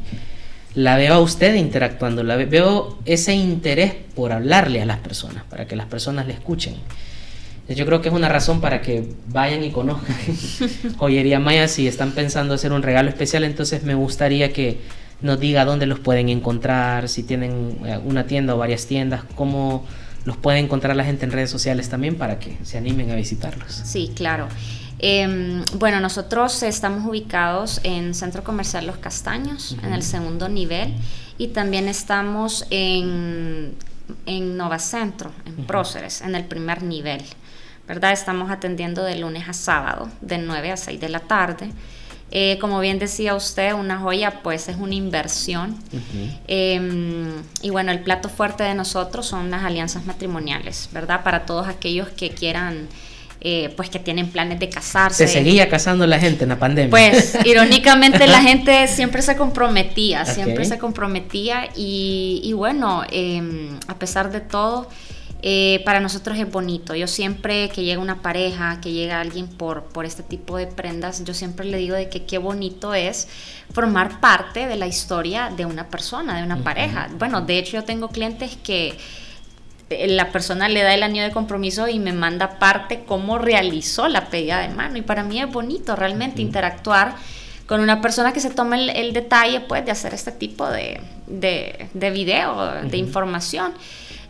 la 0.75 0.97
veo 0.97 1.15
a 1.15 1.21
usted 1.21 1.55
interactuando, 1.55 2.23
la 2.23 2.37
veo 2.37 2.99
ese 3.05 3.35
interés 3.35 3.95
por 4.15 4.33
hablarle 4.33 4.81
a 4.81 4.87
las 4.87 4.99
personas, 4.99 5.45
para 5.45 5.67
que 5.67 5.77
las 5.77 5.87
personas 5.87 6.27
le 6.27 6.33
escuchen. 6.33 6.75
Yo 7.69 7.87
creo 7.87 8.03
que 8.03 8.09
es 8.09 8.15
una 8.15 8.29
razón 8.29 8.61
para 8.61 8.83
que 8.83 9.09
vayan 9.29 9.63
y 9.63 9.71
conozcan 9.71 10.17
Joyería 10.99 11.39
Maya 11.39 11.69
si 11.69 11.87
están 11.87 12.13
pensando 12.13 12.55
hacer 12.55 12.73
un 12.73 12.83
regalo 12.83 13.09
especial. 13.09 13.45
Entonces 13.45 13.85
me 13.85 13.95
gustaría 13.95 14.53
que 14.53 14.81
nos 15.21 15.39
diga 15.39 15.65
dónde 15.65 15.87
los 15.87 16.01
pueden 16.01 16.29
encontrar, 16.29 17.09
si 17.09 17.23
tienen 17.23 17.79
eh, 17.87 17.99
una 18.05 18.27
tienda 18.27 18.55
o 18.55 18.59
varias 18.59 18.87
tiendas, 18.87 19.23
cómo 19.37 19.87
los 20.25 20.37
puede 20.37 20.59
encontrar 20.59 20.97
la 20.97 21.05
gente 21.05 21.25
en 21.25 21.33
redes 21.33 21.51
sociales 21.51 21.89
también 21.89 22.17
para 22.17 22.39
que 22.39 22.57
se 22.63 22.79
animen 22.79 23.11
a 23.11 23.15
visitarlos. 23.15 23.73
Sí, 23.73 24.13
claro. 24.15 24.49
Em, 25.03 25.65
bueno, 25.75 25.99
nosotros 25.99 26.63
estamos 26.63 27.05
ubicados 27.07 27.81
en 27.83 28.15
Centro 28.15 28.45
Comercial 28.45 28.87
Los 28.87 28.99
Castaños, 28.99 29.77
en 29.83 29.93
el 29.93 30.05
segundo 30.05 30.49
nivel, 30.49 30.95
y 31.39 31.49
también 31.49 31.89
estamos 31.89 32.65
en, 32.71 33.75
en 34.27 34.57
Nova 34.57 34.79
Centro, 34.79 35.33
en 35.45 35.67
Próceres, 35.67 36.21
en 36.21 36.37
el 36.37 36.45
primer 36.45 36.83
nivel. 36.85 37.23
¿verdad? 37.89 38.13
Estamos 38.13 38.51
atendiendo 38.51 39.03
de 39.03 39.17
lunes 39.17 39.49
a 39.49 39.53
sábado, 39.53 40.09
de 40.21 40.39
9 40.39 40.71
a 40.71 40.77
6 40.77 41.01
de 41.01 41.09
la 41.09 41.21
tarde. 41.21 41.71
Eh, 42.31 42.57
como 42.61 42.81
bien 42.81 42.99
decía 42.99 43.35
usted, 43.35 43.75
una 43.75 43.99
joya 43.99 44.43
pues 44.43 44.69
es 44.69 44.77
una 44.77 44.95
inversión. 44.95 45.77
Em, 46.47 47.43
y 47.61 47.71
bueno, 47.71 47.93
el 47.93 48.01
plato 48.01 48.29
fuerte 48.29 48.63
de 48.63 48.75
nosotros 48.75 49.27
son 49.27 49.51
las 49.51 49.65
alianzas 49.65 50.07
matrimoniales, 50.07 50.89
¿verdad? 50.93 51.23
Para 51.25 51.45
todos 51.45 51.69
aquellos 51.69 52.09
que 52.11 52.31
quieran... 52.31 52.89
Eh, 53.45 53.73
pues 53.77 53.91
que 53.91 53.99
tienen 53.99 54.31
planes 54.31 54.61
de 54.61 54.69
casarse. 54.69 55.27
Se 55.27 55.33
seguía 55.33 55.69
casando 55.69 56.07
la 56.07 56.21
gente 56.21 56.45
en 56.45 56.51
la 56.51 56.61
pandemia. 56.61 56.91
Pues 56.91 57.37
irónicamente 57.45 58.29
la 58.29 58.41
gente 58.41 58.87
siempre 58.87 59.21
se 59.21 59.37
comprometía, 59.37 60.25
siempre 60.25 60.65
se 60.65 60.79
comprometía 60.79 61.69
y, 61.75 62.41
y 62.45 62.53
bueno, 62.53 63.03
em, 63.11 63.81
a 63.89 63.99
pesar 63.99 64.31
de 64.31 64.43
todo, 64.43 64.89
eh, 65.45 65.83
para 65.85 65.99
nosotros 65.99 66.39
es 66.39 66.49
bonito. 66.49 66.95
Yo 66.95 67.09
siempre 67.09 67.69
que 67.71 67.83
llega 67.83 68.01
una 68.01 68.23
pareja, 68.23 68.81
que 68.81 68.93
llega 68.93 69.21
alguien 69.21 69.49
por, 69.49 69.87
por 69.87 70.07
este 70.07 70.23
tipo 70.23 70.57
de 70.57 70.69
prendas, 70.69 71.25
yo 71.25 71.35
siempre 71.35 71.67
le 71.67 71.79
digo 71.79 71.97
de 71.97 72.09
que 72.09 72.25
qué 72.25 72.39
bonito 72.39 72.95
es 72.95 73.27
formar 73.73 74.21
parte 74.21 74.69
de 74.69 74.77
la 74.77 74.87
historia 74.87 75.51
de 75.57 75.67
una 75.67 75.89
persona, 75.89 76.37
de 76.37 76.45
una 76.45 76.59
pareja. 76.63 77.09
Bueno, 77.19 77.41
de 77.41 77.59
hecho 77.59 77.73
yo 77.73 77.83
tengo 77.83 78.07
clientes 78.09 78.57
que 78.63 78.97
la 80.09 80.31
persona 80.33 80.69
le 80.69 80.83
da 80.83 80.95
el 80.95 81.03
anillo 81.03 81.25
de 81.25 81.31
compromiso 81.31 81.89
y 81.89 81.99
me 81.99 82.13
manda 82.13 82.59
parte 82.59 83.05
cómo 83.07 83.39
realizó 83.39 84.09
la 84.09 84.27
pedida 84.27 84.61
de 84.61 84.69
mano. 84.69 84.97
Y 84.97 85.03
para 85.03 85.23
mí 85.23 85.41
es 85.41 85.51
bonito 85.51 85.97
realmente 85.97 86.43
interactuar 86.43 87.15
con 87.67 87.81
una 87.81 88.01
persona 88.01 88.33
que 88.33 88.41
se 88.41 88.51
toma 88.51 88.77
el, 88.77 89.13
detalle 89.13 89.61
pues, 89.61 89.85
de 89.85 89.93
hacer 89.93 90.13
este 90.15 90.33
tipo 90.33 90.69
de, 90.69 91.01
de, 91.27 91.89
de 91.95 92.11
video, 92.11 92.83
de 92.83 92.97
información. 92.97 93.73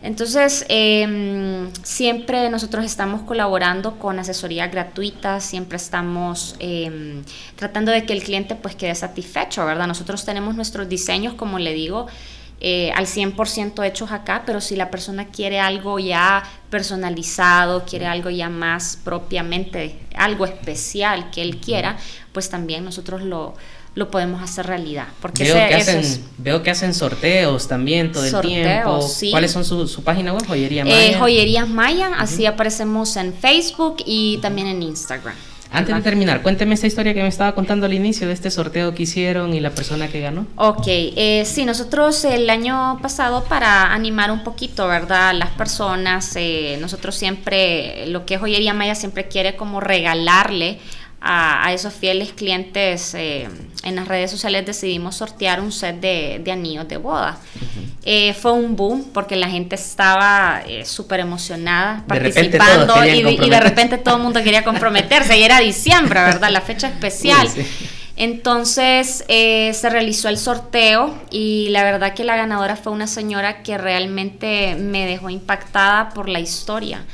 Entonces, 0.03 0.65
em, 0.67 1.71
siempre 1.81 2.49
nosotros 2.49 2.83
estamos 2.83 3.21
colaborando 3.21 3.97
con 3.99 4.19
asesoría 4.19 4.67
gratuita, 4.67 5.39
siempre 5.39 5.77
estamos 5.77 6.57
em, 6.59 7.23
tratando 7.55 7.89
de 7.89 8.05
que 8.05 8.11
el 8.11 8.21
cliente 8.21 8.55
pues 8.55 8.75
quede 8.75 8.95
satisfecho, 8.95 9.65
¿verdad? 9.65 9.87
Nosotros 9.87 10.25
tenemos 10.25 10.55
nuestros 10.55 10.89
diseños, 10.89 11.35
como 11.35 11.57
le 11.57 11.73
digo, 11.73 12.07
eh, 12.59 12.91
al 12.95 13.07
100% 13.07 13.85
hechos 13.85 14.11
acá, 14.11 14.43
pero 14.45 14.61
si 14.61 14.75
la 14.75 14.89
persona 14.89 15.27
quiere 15.27 15.59
algo 15.59 15.99
ya 15.99 16.43
personalizado, 16.69 17.83
quiere 17.85 18.05
algo 18.05 18.29
ya 18.29 18.49
más 18.49 18.97
propiamente, 19.03 19.99
algo 20.15 20.45
especial 20.45 21.29
que 21.31 21.41
él 21.41 21.57
quiera, 21.57 21.97
pues 22.31 22.49
también 22.49 22.85
nosotros 22.85 23.21
lo, 23.21 23.55
lo 23.95 24.09
podemos 24.09 24.41
hacer 24.41 24.65
realidad. 24.65 25.07
Porque 25.21 25.43
veo, 25.43 25.67
que 25.67 25.75
hacen, 25.75 26.25
veo 26.37 26.63
que 26.63 26.71
hacen 26.71 26.93
sorteos 26.93 27.67
también 27.67 28.11
todo 28.11 28.25
el 28.25 28.47
tiempo. 28.47 29.07
¿Cuáles 29.31 29.51
son 29.51 29.65
su, 29.65 30.03
página 30.03 30.33
web? 30.33 30.45
Joyería 30.47 30.83
Maya. 30.83 31.05
Eh, 31.05 31.15
Joyerías 31.19 31.69
Maya, 31.69 32.11
así 32.17 32.45
aparecemos 32.45 33.15
en 33.17 33.33
Facebook 33.33 33.97
y 34.05 34.37
también 34.37 34.67
en 34.67 34.81
Instagram. 34.81 35.35
Antes 35.73 35.95
de 35.95 36.01
terminar, 36.01 36.43
cuénteme 36.43 36.75
esta 36.75 36.85
historia 36.85 37.15
que 37.15 37.21
me 37.23 37.27
estaba 37.27 37.55
contando 37.55 37.87
al 37.87 37.93
inicio 37.93 38.27
de 38.27 38.33
este 38.33 38.51
sorteo 38.51 38.93
que 38.93 39.03
hicieron 39.03 39.55
y 39.55 39.59
la 39.59 39.71
persona 39.71 40.07
que 40.07 40.21
ganó. 40.21 40.45
Ok, 40.55 40.83
eh, 40.87 41.43
sí, 41.45 41.65
nosotros 41.65 42.23
el 42.25 42.47
año 42.49 42.99
pasado 43.01 43.43
para 43.45 43.91
animar 43.91 44.31
un 44.31 44.43
poquito, 44.43 44.87
¿verdad? 44.87 45.33
Las 45.33 45.49
personas, 45.49 46.35
eh, 46.35 46.77
nosotros 46.79 47.15
siempre, 47.15 48.05
lo 48.07 48.23
que 48.25 48.35
es 48.35 48.39
Joyería 48.39 48.75
Maya 48.75 48.93
siempre 48.93 49.27
quiere 49.27 49.55
como 49.55 49.79
regalarle 49.79 50.79
a, 51.25 51.71
esos 51.71 51.93
fieles 51.93 52.33
clientes 52.33 53.13
eh, 53.15 53.47
en 53.83 53.95
las 53.95 54.07
redes 54.09 54.29
sociales 54.29 54.65
decidimos 54.65 55.15
sortear 55.15 55.61
un 55.61 55.71
set 55.71 56.01
de, 56.01 56.51
anillos 56.51 56.87
de 56.89 56.97
boda. 56.97 57.37
Eh, 58.03 58.33
fue 58.33 58.51
un 58.51 58.75
boom 58.75 59.11
porque 59.13 59.37
la 59.37 59.49
gente 59.49 59.75
estaba 59.75 60.61
eh, 60.67 60.83
súper 60.83 61.21
emocionada 61.21 62.03
participando 62.05 63.05
y, 63.05 63.49
de 63.49 63.59
repente 63.61 63.97
todo 63.97 64.17
el 64.17 64.23
mundo 64.23 64.43
quería 64.43 64.65
comprometerse 64.65 65.37
y 65.37 65.43
era 65.43 65.59
diciembre, 65.59 66.19
¿verdad? 66.19 66.49
La 66.51 66.61
fecha 66.61 66.87
especial. 66.89 67.47
Entonces 68.17 69.23
se 69.27 69.89
realizó 69.89 70.27
el 70.27 70.37
sorteo 70.37 71.17
y 71.31 71.69
la 71.69 71.83
verdad 71.83 72.13
que 72.13 72.25
la 72.25 72.35
ganadora 72.35 72.75
fue 72.75 72.91
una 72.91 73.07
señora 73.07 73.63
que 73.63 73.77
realmente 73.77 74.75
me 74.75 75.07
dejó 75.07 75.29
impactada 75.29 76.09
por 76.09 76.27
la 76.27 76.41
historia 76.41 77.05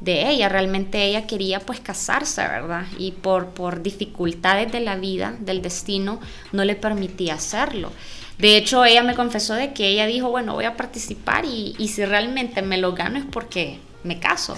de 0.00 0.30
ella. 0.30 0.48
Realmente 0.48 1.04
ella 1.04 1.26
quería 1.26 1.60
pues 1.60 1.80
casarse, 1.80 2.42
¿verdad? 2.42 2.84
Y 2.98 3.12
por, 3.12 3.48
por 3.48 3.82
dificultades 3.82 4.70
de 4.72 4.80
la 4.80 4.96
vida, 4.96 5.34
del 5.40 5.62
destino, 5.62 6.20
no 6.52 6.64
le 6.64 6.74
permitía 6.74 7.34
hacerlo. 7.34 7.92
De 8.38 8.56
hecho, 8.56 8.84
ella 8.84 9.02
me 9.02 9.14
confesó 9.14 9.54
de 9.54 9.72
que 9.72 9.86
ella 9.88 10.06
dijo, 10.06 10.30
bueno, 10.30 10.54
voy 10.54 10.64
a 10.64 10.76
participar 10.76 11.44
y, 11.44 11.74
y 11.78 11.88
si 11.88 12.04
realmente 12.04 12.62
me 12.62 12.78
lo 12.78 12.92
gano 12.92 13.18
es 13.18 13.24
porque 13.24 13.78
me 14.02 14.20
caso. 14.20 14.54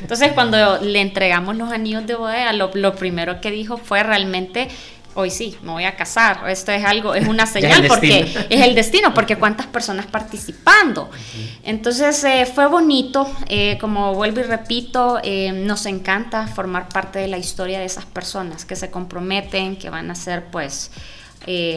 Entonces, 0.00 0.32
cuando 0.32 0.78
le 0.80 1.00
entregamos 1.00 1.56
los 1.56 1.72
anillos 1.72 2.06
de 2.06 2.14
boda, 2.14 2.52
lo, 2.52 2.70
lo 2.74 2.94
primero 2.94 3.40
que 3.40 3.50
dijo 3.50 3.78
fue 3.78 4.02
realmente 4.02 4.68
hoy 5.14 5.30
sí, 5.30 5.56
me 5.62 5.72
voy 5.72 5.84
a 5.84 5.96
casar, 5.96 6.48
esto 6.48 6.72
es 6.72 6.84
algo, 6.84 7.14
es 7.14 7.26
una 7.26 7.46
señal 7.46 7.86
porque 7.86 8.20
es 8.50 8.60
el 8.60 8.74
destino, 8.74 9.12
porque 9.14 9.36
cuántas 9.36 9.66
personas 9.66 10.06
participando. 10.06 11.10
Entonces 11.62 12.22
eh, 12.24 12.46
fue 12.46 12.66
bonito, 12.66 13.30
eh, 13.48 13.78
como 13.80 14.14
vuelvo 14.14 14.40
y 14.40 14.44
repito, 14.44 15.18
eh, 15.22 15.52
nos 15.52 15.86
encanta 15.86 16.46
formar 16.46 16.88
parte 16.88 17.18
de 17.18 17.28
la 17.28 17.38
historia 17.38 17.78
de 17.78 17.84
esas 17.84 18.06
personas 18.06 18.64
que 18.64 18.76
se 18.76 18.90
comprometen, 18.90 19.76
que 19.76 19.90
van 19.90 20.10
a 20.10 20.14
ser 20.14 20.46
pues 20.46 20.90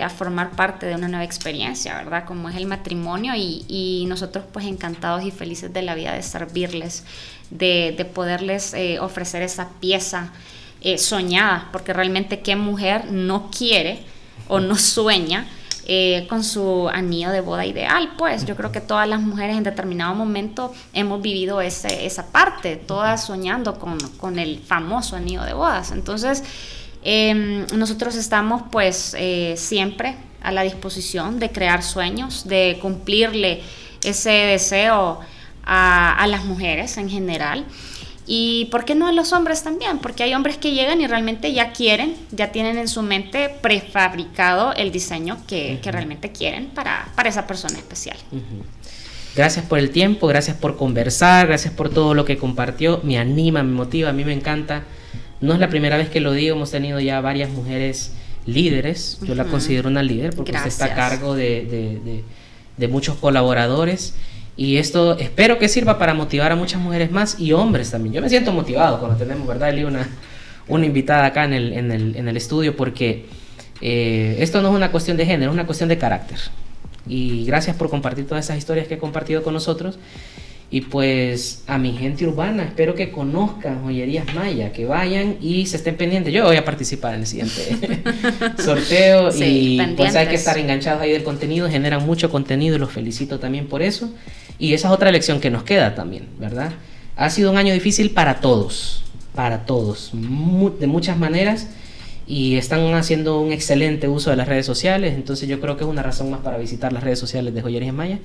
a 0.03 0.09
formar 0.09 0.51
parte 0.51 0.85
de 0.85 0.93
una 0.93 1.07
nueva 1.07 1.23
experiencia, 1.23 1.95
¿verdad? 1.95 2.25
Como 2.25 2.49
es 2.49 2.57
el 2.57 2.67
matrimonio 2.67 3.33
y, 3.33 3.65
y 3.67 4.05
nosotros 4.07 4.43
pues 4.51 4.65
encantados 4.65 5.23
y 5.23 5.31
felices 5.31 5.73
de 5.73 5.81
la 5.81 5.95
vida 5.95 6.13
de 6.13 6.21
servirles, 6.21 7.05
de, 7.49 7.95
de 7.97 8.05
poderles 8.05 8.75
ofrecer 8.99 9.41
esa 9.41 9.69
pieza 9.79 10.31
eh, 10.83 10.97
soñada, 10.97 11.69
porque 11.71 11.93
realmente 11.93 12.41
qué 12.41 12.55
mujer 12.55 13.11
no 13.11 13.49
quiere 13.49 14.03
o 14.47 14.59
no 14.59 14.77
sueña 14.77 15.47
eh, 15.85 16.27
con 16.29 16.45
su 16.45 16.87
anillo 16.87 17.29
de 17.31 17.41
boda 17.41 17.65
ideal, 17.65 18.13
pues 18.17 18.45
yo 18.45 18.55
creo 18.55 18.71
que 18.71 18.79
todas 18.79 19.05
las 19.05 19.19
mujeres 19.19 19.57
en 19.57 19.63
determinado 19.63 20.15
momento 20.15 20.73
hemos 20.93 21.21
vivido 21.21 21.59
ese, 21.59 22.05
esa 22.05 22.31
parte, 22.31 22.77
todas 22.77 23.25
soñando 23.25 23.77
con, 23.79 23.97
con 24.17 24.39
el 24.39 24.59
famoso 24.59 25.17
anillo 25.17 25.43
de 25.43 25.53
bodas. 25.53 25.91
Entonces, 25.91 26.41
em, 27.03 27.65
nosotros 27.75 28.15
estamos 28.15 28.63
pues 28.71 29.13
eh, 29.19 29.55
siempre 29.57 30.15
a 30.41 30.53
la 30.53 30.63
disposición 30.63 31.37
de 31.37 31.49
crear 31.51 31.83
sueños, 31.83 32.47
de 32.47 32.77
cumplirle 32.81 33.61
ese 34.05 34.31
deseo 34.31 35.19
a, 35.65 36.13
a 36.13 36.27
las 36.27 36.45
mujeres 36.45 36.95
en 36.95 37.09
general. 37.09 37.65
Y 38.25 38.65
¿por 38.71 38.85
qué 38.85 38.95
no 38.95 39.07
a 39.07 39.11
los 39.11 39.33
hombres 39.33 39.63
también? 39.63 39.99
Porque 39.99 40.23
hay 40.23 40.33
hombres 40.33 40.57
que 40.57 40.71
llegan 40.71 41.01
y 41.01 41.07
realmente 41.07 41.51
ya 41.51 41.73
quieren, 41.73 42.15
ya 42.31 42.51
tienen 42.51 42.77
en 42.77 42.87
su 42.87 43.01
mente 43.01 43.49
prefabricado 43.61 44.73
el 44.73 44.91
diseño 44.91 45.37
que, 45.45 45.79
realmente 45.83 46.31
quieren 46.31 46.67
para, 46.67 47.09
para, 47.15 47.29
esa 47.29 47.45
persona 47.47 47.77
especial. 47.77 48.17
Gracias 49.35 49.65
por 49.65 49.79
el 49.79 49.89
tiempo, 49.89 50.27
gracias 50.27 50.55
por 50.55 50.77
conversar, 50.77 51.47
gracias 51.47 51.73
por 51.73 51.89
todo 51.89 52.13
lo 52.13 52.23
que 52.23 52.37
compartió. 52.37 53.01
Me 53.03 53.17
anima, 53.17 53.61
me 53.61 53.73
motiva, 53.73 54.09
a 54.09 54.13
mí 54.13 54.23
me 54.23 54.33
encanta. 54.33 54.83
No 55.41 55.53
es 55.53 55.59
la 55.59 55.69
primera 55.69 55.97
vez 55.97 56.09
que 56.09 56.21
lo 56.21 56.31
digo, 56.31 56.55
hemos 56.55 56.71
tenido 56.71 57.01
ya 57.01 57.19
varias 57.19 57.49
mujeres 57.49 58.13
líderes. 58.45 59.19
Yo 59.23 59.35
la 59.35 59.43
considero 59.45 59.89
una 59.89 60.01
líder 60.01 60.33
porque 60.33 60.53
usted 60.53 60.67
está 60.67 60.85
a 60.85 60.95
cargo 60.95 61.35
de, 61.35 61.65
de, 61.65 62.23
de 62.77 62.87
muchos 62.87 63.17
colaboradores 63.17 64.13
y 64.55 64.77
esto 64.77 65.17
espero 65.17 65.57
que 65.57 65.67
sirva 65.67 65.97
para 65.97 66.13
motivar 66.13 66.51
a 66.51 66.55
muchas 66.55 66.79
mujeres 66.79 67.11
más 67.11 67.39
y 67.39 67.53
hombres 67.53 67.91
también. 67.91 68.13
Yo 68.13 68.21
me 68.21 68.29
siento 68.29 68.51
motivado 68.51 68.99
cuando 68.99 69.17
tenemos, 69.17 69.47
¿verdad, 69.47 69.69
Eli? 69.69 69.83
Una, 69.83 70.07
una 70.67 70.85
invitada 70.85 71.25
acá 71.25 71.45
en 71.45 71.53
el, 71.53 71.73
en 71.73 71.91
el, 71.91 72.15
en 72.15 72.27
el 72.27 72.37
estudio 72.37 72.75
porque 72.75 73.25
eh, 73.81 74.37
esto 74.39 74.61
no 74.61 74.69
es 74.69 74.75
una 74.75 74.91
cuestión 74.91 75.17
de 75.17 75.25
género, 75.25 75.51
es 75.51 75.53
una 75.53 75.65
cuestión 75.65 75.89
de 75.89 75.97
carácter. 75.97 76.37
Y 77.07 77.45
gracias 77.45 77.75
por 77.75 77.89
compartir 77.89 78.27
todas 78.27 78.45
esas 78.45 78.57
historias 78.57 78.87
que 78.87 78.93
he 78.93 78.97
compartido 78.97 79.43
con 79.43 79.53
nosotros. 79.53 79.97
Y 80.71 80.81
pues 80.81 81.63
a 81.67 81.77
mi 81.77 81.91
gente 81.91 82.25
urbana, 82.25 82.63
espero 82.63 82.95
que 82.95 83.11
conozcan 83.11 83.83
Joyerías 83.83 84.33
Maya, 84.33 84.71
que 84.71 84.85
vayan 84.85 85.37
y 85.39 85.67
se 85.67 85.77
estén 85.77 85.97
pendientes. 85.97 86.33
Yo 86.33 86.45
voy 86.45 86.55
a 86.55 86.65
participar 86.65 87.13
en 87.13 87.19
el 87.19 87.27
siguiente 87.27 88.01
sorteo 88.57 89.29
y 89.35 89.79
pues 89.95 90.15
hay 90.15 90.27
que 90.27 90.35
estar 90.35 90.57
enganchados 90.57 91.01
ahí 91.01 91.11
del 91.11 91.23
contenido, 91.23 91.69
generan 91.69 92.03
mucho 92.03 92.31
contenido 92.31 92.75
y 92.75 92.79
los 92.79 92.91
felicito 92.91 93.37
también 93.37 93.67
por 93.67 93.83
eso. 93.83 94.11
Y 94.63 94.73
esa 94.73 94.87
es 94.87 94.93
otra 94.93 95.11
lección 95.11 95.41
que 95.41 95.49
nos 95.49 95.63
queda 95.63 95.93
también, 95.93 96.29
¿verdad? 96.39 96.71
Ha 97.17 97.29
sido 97.29 97.51
un 97.51 97.57
año 97.57 97.73
difícil 97.73 98.11
para 98.11 98.39
todos, 98.39 99.03
para 99.35 99.65
todos, 99.65 100.11
de 100.13 100.87
muchas 100.87 101.17
maneras 101.17 101.67
y 102.25 102.55
están 102.55 102.93
haciendo 102.93 103.41
un 103.41 103.51
excelente 103.51 104.07
uso 104.07 104.29
de 104.29 104.37
las 104.37 104.47
redes 104.47 104.65
sociales, 104.65 105.15
entonces 105.15 105.49
yo 105.49 105.59
creo 105.59 105.75
que 105.75 105.83
es 105.83 105.89
una 105.89 106.01
razón 106.01 106.31
más 106.31 106.39
para 106.39 106.57
visitar 106.57 106.93
las 106.93 107.03
redes 107.03 107.19
sociales 107.19 107.53
de 107.53 107.61
Joyerías 107.61 107.93
Maya 107.93 108.19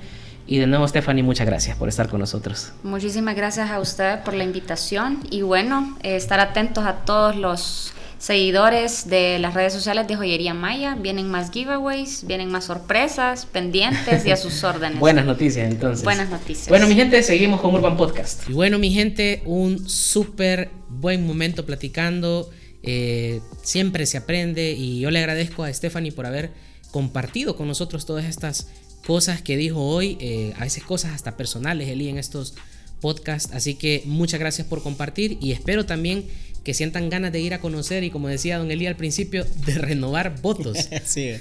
y 0.46 0.58
de 0.58 0.68
nuevo, 0.68 0.86
Stephanie, 0.86 1.24
muchas 1.24 1.44
gracias 1.44 1.76
por 1.76 1.88
estar 1.88 2.08
con 2.08 2.20
nosotros. 2.20 2.72
Muchísimas 2.84 3.34
gracias 3.34 3.72
a 3.72 3.80
usted 3.80 4.20
por 4.20 4.34
la 4.34 4.44
invitación 4.44 5.18
y 5.32 5.42
bueno, 5.42 5.98
eh, 6.04 6.14
estar 6.14 6.38
atentos 6.38 6.86
a 6.86 6.98
todos 6.98 7.34
los 7.34 7.92
seguidores 8.18 9.08
de 9.08 9.38
las 9.38 9.54
redes 9.54 9.72
sociales 9.72 10.06
de 10.08 10.16
Joyería 10.16 10.54
Maya. 10.54 10.96
Vienen 10.96 11.28
más 11.28 11.50
giveaways, 11.50 12.26
vienen 12.26 12.50
más 12.50 12.64
sorpresas, 12.64 13.46
pendientes 13.46 14.26
y 14.26 14.30
a 14.30 14.36
sus 14.36 14.62
órdenes. 14.64 14.98
Buenas 14.98 15.24
noticias, 15.24 15.70
entonces. 15.70 16.04
Buenas 16.04 16.28
noticias. 16.28 16.68
Bueno, 16.68 16.86
mi 16.86 16.94
gente, 16.94 17.22
seguimos 17.22 17.60
con 17.60 17.74
Urban 17.74 17.96
Podcast. 17.96 18.48
Y 18.48 18.52
bueno, 18.52 18.78
mi 18.78 18.92
gente, 18.92 19.42
un 19.44 19.88
súper 19.88 20.70
buen 20.88 21.26
momento 21.26 21.64
platicando. 21.64 22.50
Eh, 22.82 23.40
siempre 23.62 24.06
se 24.06 24.18
aprende 24.18 24.72
y 24.72 25.00
yo 25.00 25.10
le 25.10 25.18
agradezco 25.18 25.64
a 25.64 25.72
Stephanie 25.72 26.12
por 26.12 26.26
haber 26.26 26.52
compartido 26.90 27.56
con 27.56 27.68
nosotros 27.68 28.06
todas 28.06 28.24
estas 28.24 28.68
cosas 29.06 29.42
que 29.42 29.56
dijo 29.56 29.80
hoy, 29.80 30.16
eh, 30.20 30.52
a 30.56 30.64
veces 30.64 30.82
cosas 30.84 31.12
hasta 31.12 31.36
personales, 31.36 31.88
Eli, 31.88 32.08
en 32.08 32.18
estos 32.18 32.54
podcasts. 33.00 33.52
Así 33.52 33.74
que 33.74 34.02
muchas 34.06 34.40
gracias 34.40 34.66
por 34.66 34.82
compartir 34.82 35.38
y 35.40 35.52
espero 35.52 35.86
también 35.86 36.26
que 36.64 36.74
sientan 36.74 37.08
ganas 37.08 37.32
de 37.32 37.40
ir 37.40 37.54
a 37.54 37.60
conocer 37.60 38.04
y 38.04 38.10
como 38.10 38.28
decía 38.28 38.58
don 38.58 38.70
Eli 38.70 38.86
al 38.86 38.96
principio, 38.96 39.46
de 39.64 39.74
renovar 39.74 40.40
votos. 40.40 40.88
sí. 41.04 41.36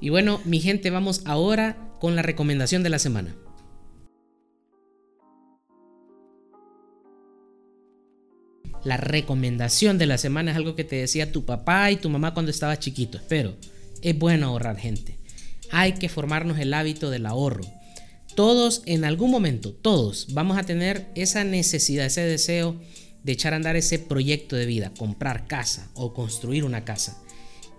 y 0.00 0.08
bueno, 0.08 0.40
mi 0.44 0.60
gente, 0.60 0.90
vamos 0.90 1.22
ahora 1.24 1.76
con 2.00 2.16
la 2.16 2.22
recomendación 2.22 2.82
de 2.82 2.90
la 2.90 2.98
semana. 2.98 3.34
La 8.84 8.96
recomendación 8.96 9.96
de 9.98 10.06
la 10.06 10.18
semana 10.18 10.50
es 10.50 10.56
algo 10.56 10.74
que 10.74 10.82
te 10.82 10.96
decía 10.96 11.30
tu 11.30 11.44
papá 11.44 11.90
y 11.92 11.96
tu 11.96 12.10
mamá 12.10 12.34
cuando 12.34 12.50
estaba 12.50 12.78
chiquito. 12.78 13.18
Espero, 13.18 13.56
es 14.00 14.18
bueno 14.18 14.48
ahorrar 14.48 14.76
gente 14.76 15.22
hay 15.72 15.94
que 15.94 16.10
formarnos 16.10 16.58
el 16.58 16.74
hábito 16.74 17.10
del 17.10 17.26
ahorro. 17.26 17.64
Todos 18.34 18.82
en 18.86 19.04
algún 19.04 19.30
momento, 19.30 19.72
todos 19.72 20.28
vamos 20.32 20.56
a 20.56 20.62
tener 20.62 21.10
esa 21.14 21.44
necesidad, 21.44 22.06
ese 22.06 22.22
deseo 22.22 22.80
de 23.22 23.32
echar 23.32 23.52
a 23.52 23.56
andar 23.56 23.76
ese 23.76 23.98
proyecto 23.98 24.56
de 24.56 24.66
vida, 24.66 24.92
comprar 24.96 25.46
casa 25.46 25.90
o 25.94 26.14
construir 26.14 26.64
una 26.64 26.84
casa. 26.84 27.22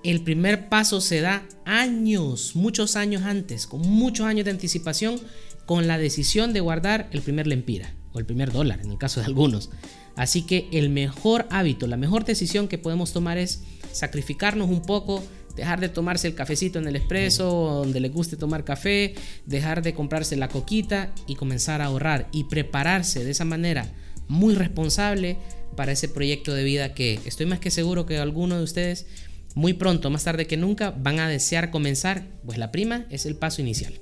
El 0.04 0.22
primer 0.22 0.70
paso 0.70 1.02
se 1.02 1.22
da 1.22 1.48
años, 1.66 2.56
muchos 2.56 2.96
años 2.96 3.24
antes, 3.24 3.66
con 3.66 3.82
muchos 3.82 4.26
años 4.28 4.46
de 4.46 4.52
anticipación, 4.52 5.20
con 5.66 5.88
la 5.88 5.98
decisión 5.98 6.54
de 6.54 6.60
guardar 6.60 7.10
el 7.12 7.22
primer 7.22 7.48
lempira 7.48 7.96
o 8.12 8.20
el 8.20 8.26
primer 8.26 8.52
dólar, 8.52 8.82
en 8.84 8.92
el 8.92 8.98
caso 8.98 9.22
de 9.22 9.26
algunos. 9.26 9.72
Así 10.16 10.44
que 10.44 10.68
el 10.72 10.90
mejor 10.90 11.48
hábito, 11.50 11.88
la 11.88 11.98
mejor 11.98 12.26
decisión 12.26 12.68
que 12.68 12.78
podemos 12.78 13.12
tomar 13.12 13.38
es 13.38 13.64
sacrificarnos 13.92 14.70
un 14.70 14.82
poco 14.82 15.24
dejar 15.56 15.80
de 15.80 15.90
tomarse 15.90 16.28
el 16.28 16.36
cafecito 16.36 16.80
en 16.80 16.88
el 16.88 16.96
expreso, 16.96 17.46
donde 17.84 18.00
les 18.00 18.12
guste 18.12 18.38
tomar 18.38 18.64
café, 18.64 19.16
dejar 19.46 19.82
de 19.82 19.94
comprarse 19.94 20.36
la 20.36 20.48
coquita 20.48 21.14
y 21.28 21.36
comenzar 21.36 21.82
a 21.82 21.86
ahorrar 21.86 22.28
y 22.32 22.46
prepararse 22.46 23.24
de 23.24 23.32
esa 23.32 23.46
manera 23.46 23.92
muy 24.28 24.56
responsable 24.56 25.38
para 25.76 25.92
ese 25.92 26.10
proyecto 26.10 26.54
de 26.54 26.64
vida 26.64 26.94
que 26.94 27.20
estoy 27.26 27.46
más 27.46 27.60
que 27.60 27.72
seguro 27.72 28.06
que 28.06 28.18
alguno 28.18 28.58
de 28.58 28.64
ustedes 28.64 29.06
muy 29.56 29.74
pronto, 29.74 30.10
más 30.10 30.24
tarde 30.24 30.48
que 30.48 30.58
nunca, 30.58 30.92
van 30.92 31.20
a 31.20 31.30
desear 31.30 31.70
comenzar, 31.70 32.26
pues 32.46 32.58
la 32.58 32.72
prima 32.72 33.06
es 33.10 33.26
el 33.26 33.36
paso 33.36 33.62
inicial. 33.62 33.94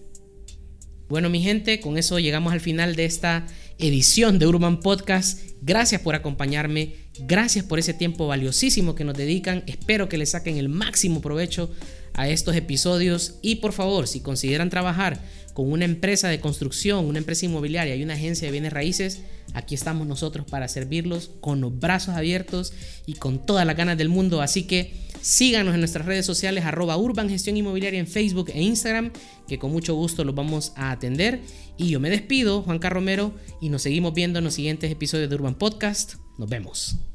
Bueno, 1.12 1.30
mi 1.30 1.41
gente, 1.41 1.82
con 1.82 1.97
eso 1.97 2.19
llegamos 2.19 2.54
al 2.54 2.62
final 2.62 2.95
de 2.95 3.04
esta 3.04 3.45
edición 3.80 4.39
de 4.39 4.47
Urban 4.47 4.80
Podcast. 4.80 5.41
Gracias 5.62 6.00
por 6.00 6.15
acompañarme, 6.15 6.95
gracias 7.19 7.65
por 7.65 7.80
ese 7.80 7.93
tiempo 7.93 8.28
valiosísimo 8.28 8.95
que 8.95 9.04
nos 9.04 9.17
dedican. 9.17 9.65
Espero 9.67 10.08
que 10.08 10.17
le 10.17 10.26
saquen 10.26 10.56
el 10.56 10.69
máximo 10.69 11.19
provecho 11.19 11.69
a 12.13 12.30
estos 12.30 12.56
episodios 12.56 13.39
y 13.41 13.56
por 13.56 13.74
favor, 13.74 14.08
si 14.08 14.21
consideran 14.21 14.69
trabajar 14.69 15.21
con 15.54 15.69
una 15.69 15.84
empresa 15.84 16.30
de 16.30 16.39
construcción, 16.39 17.04
una 17.04 17.19
empresa 17.19 17.45
inmobiliaria 17.45 17.97
y 17.97 18.04
una 18.04 18.13
agencia 18.13 18.47
de 18.47 18.54
bienes 18.54 18.71
raíces, 18.71 19.19
aquí 19.54 19.76
estamos 19.76 20.08
nosotros 20.08 20.45
para 20.50 20.69
servirlos 20.69 21.30
con 21.41 21.60
los 21.60 21.78
brazos 21.78 22.15
abiertos 22.15 22.71
y 23.06 23.15
con 23.15 23.45
todas 23.45 23.67
las 23.67 23.76
ganas 23.76 23.97
del 23.97 24.08
mundo. 24.08 24.41
Así 24.41 24.63
que 24.63 24.93
Síganos 25.22 25.74
en 25.74 25.82
nuestras 25.82 26.06
redes 26.06 26.26
sociales 26.26 26.66
arroba 26.66 26.98
Urban 26.98 27.30
Gestión 27.30 27.56
Inmobiliaria 27.58 28.00
en 28.00 28.08
Facebook 28.08 28.50
e 28.54 28.62
Instagram, 28.62 29.12
que 29.48 29.60
con 29.60 29.72
mucho 29.72 29.96
gusto 29.96 30.24
los 30.24 30.36
vamos 30.36 30.74
a 30.76 30.92
atender. 30.92 31.42
Y 31.78 31.90
yo 31.90 32.00
me 32.00 32.10
despido, 32.10 32.64
Juan 32.64 32.82
Romero, 32.82 33.34
y 33.62 33.70
nos 33.70 33.84
seguimos 33.84 34.14
viendo 34.14 34.40
en 34.40 34.46
los 34.46 34.56
siguientes 34.56 34.92
episodios 34.92 35.30
de 35.30 35.36
Urban 35.36 35.56
Podcast. 35.56 36.16
Nos 36.38 36.50
vemos. 36.50 37.11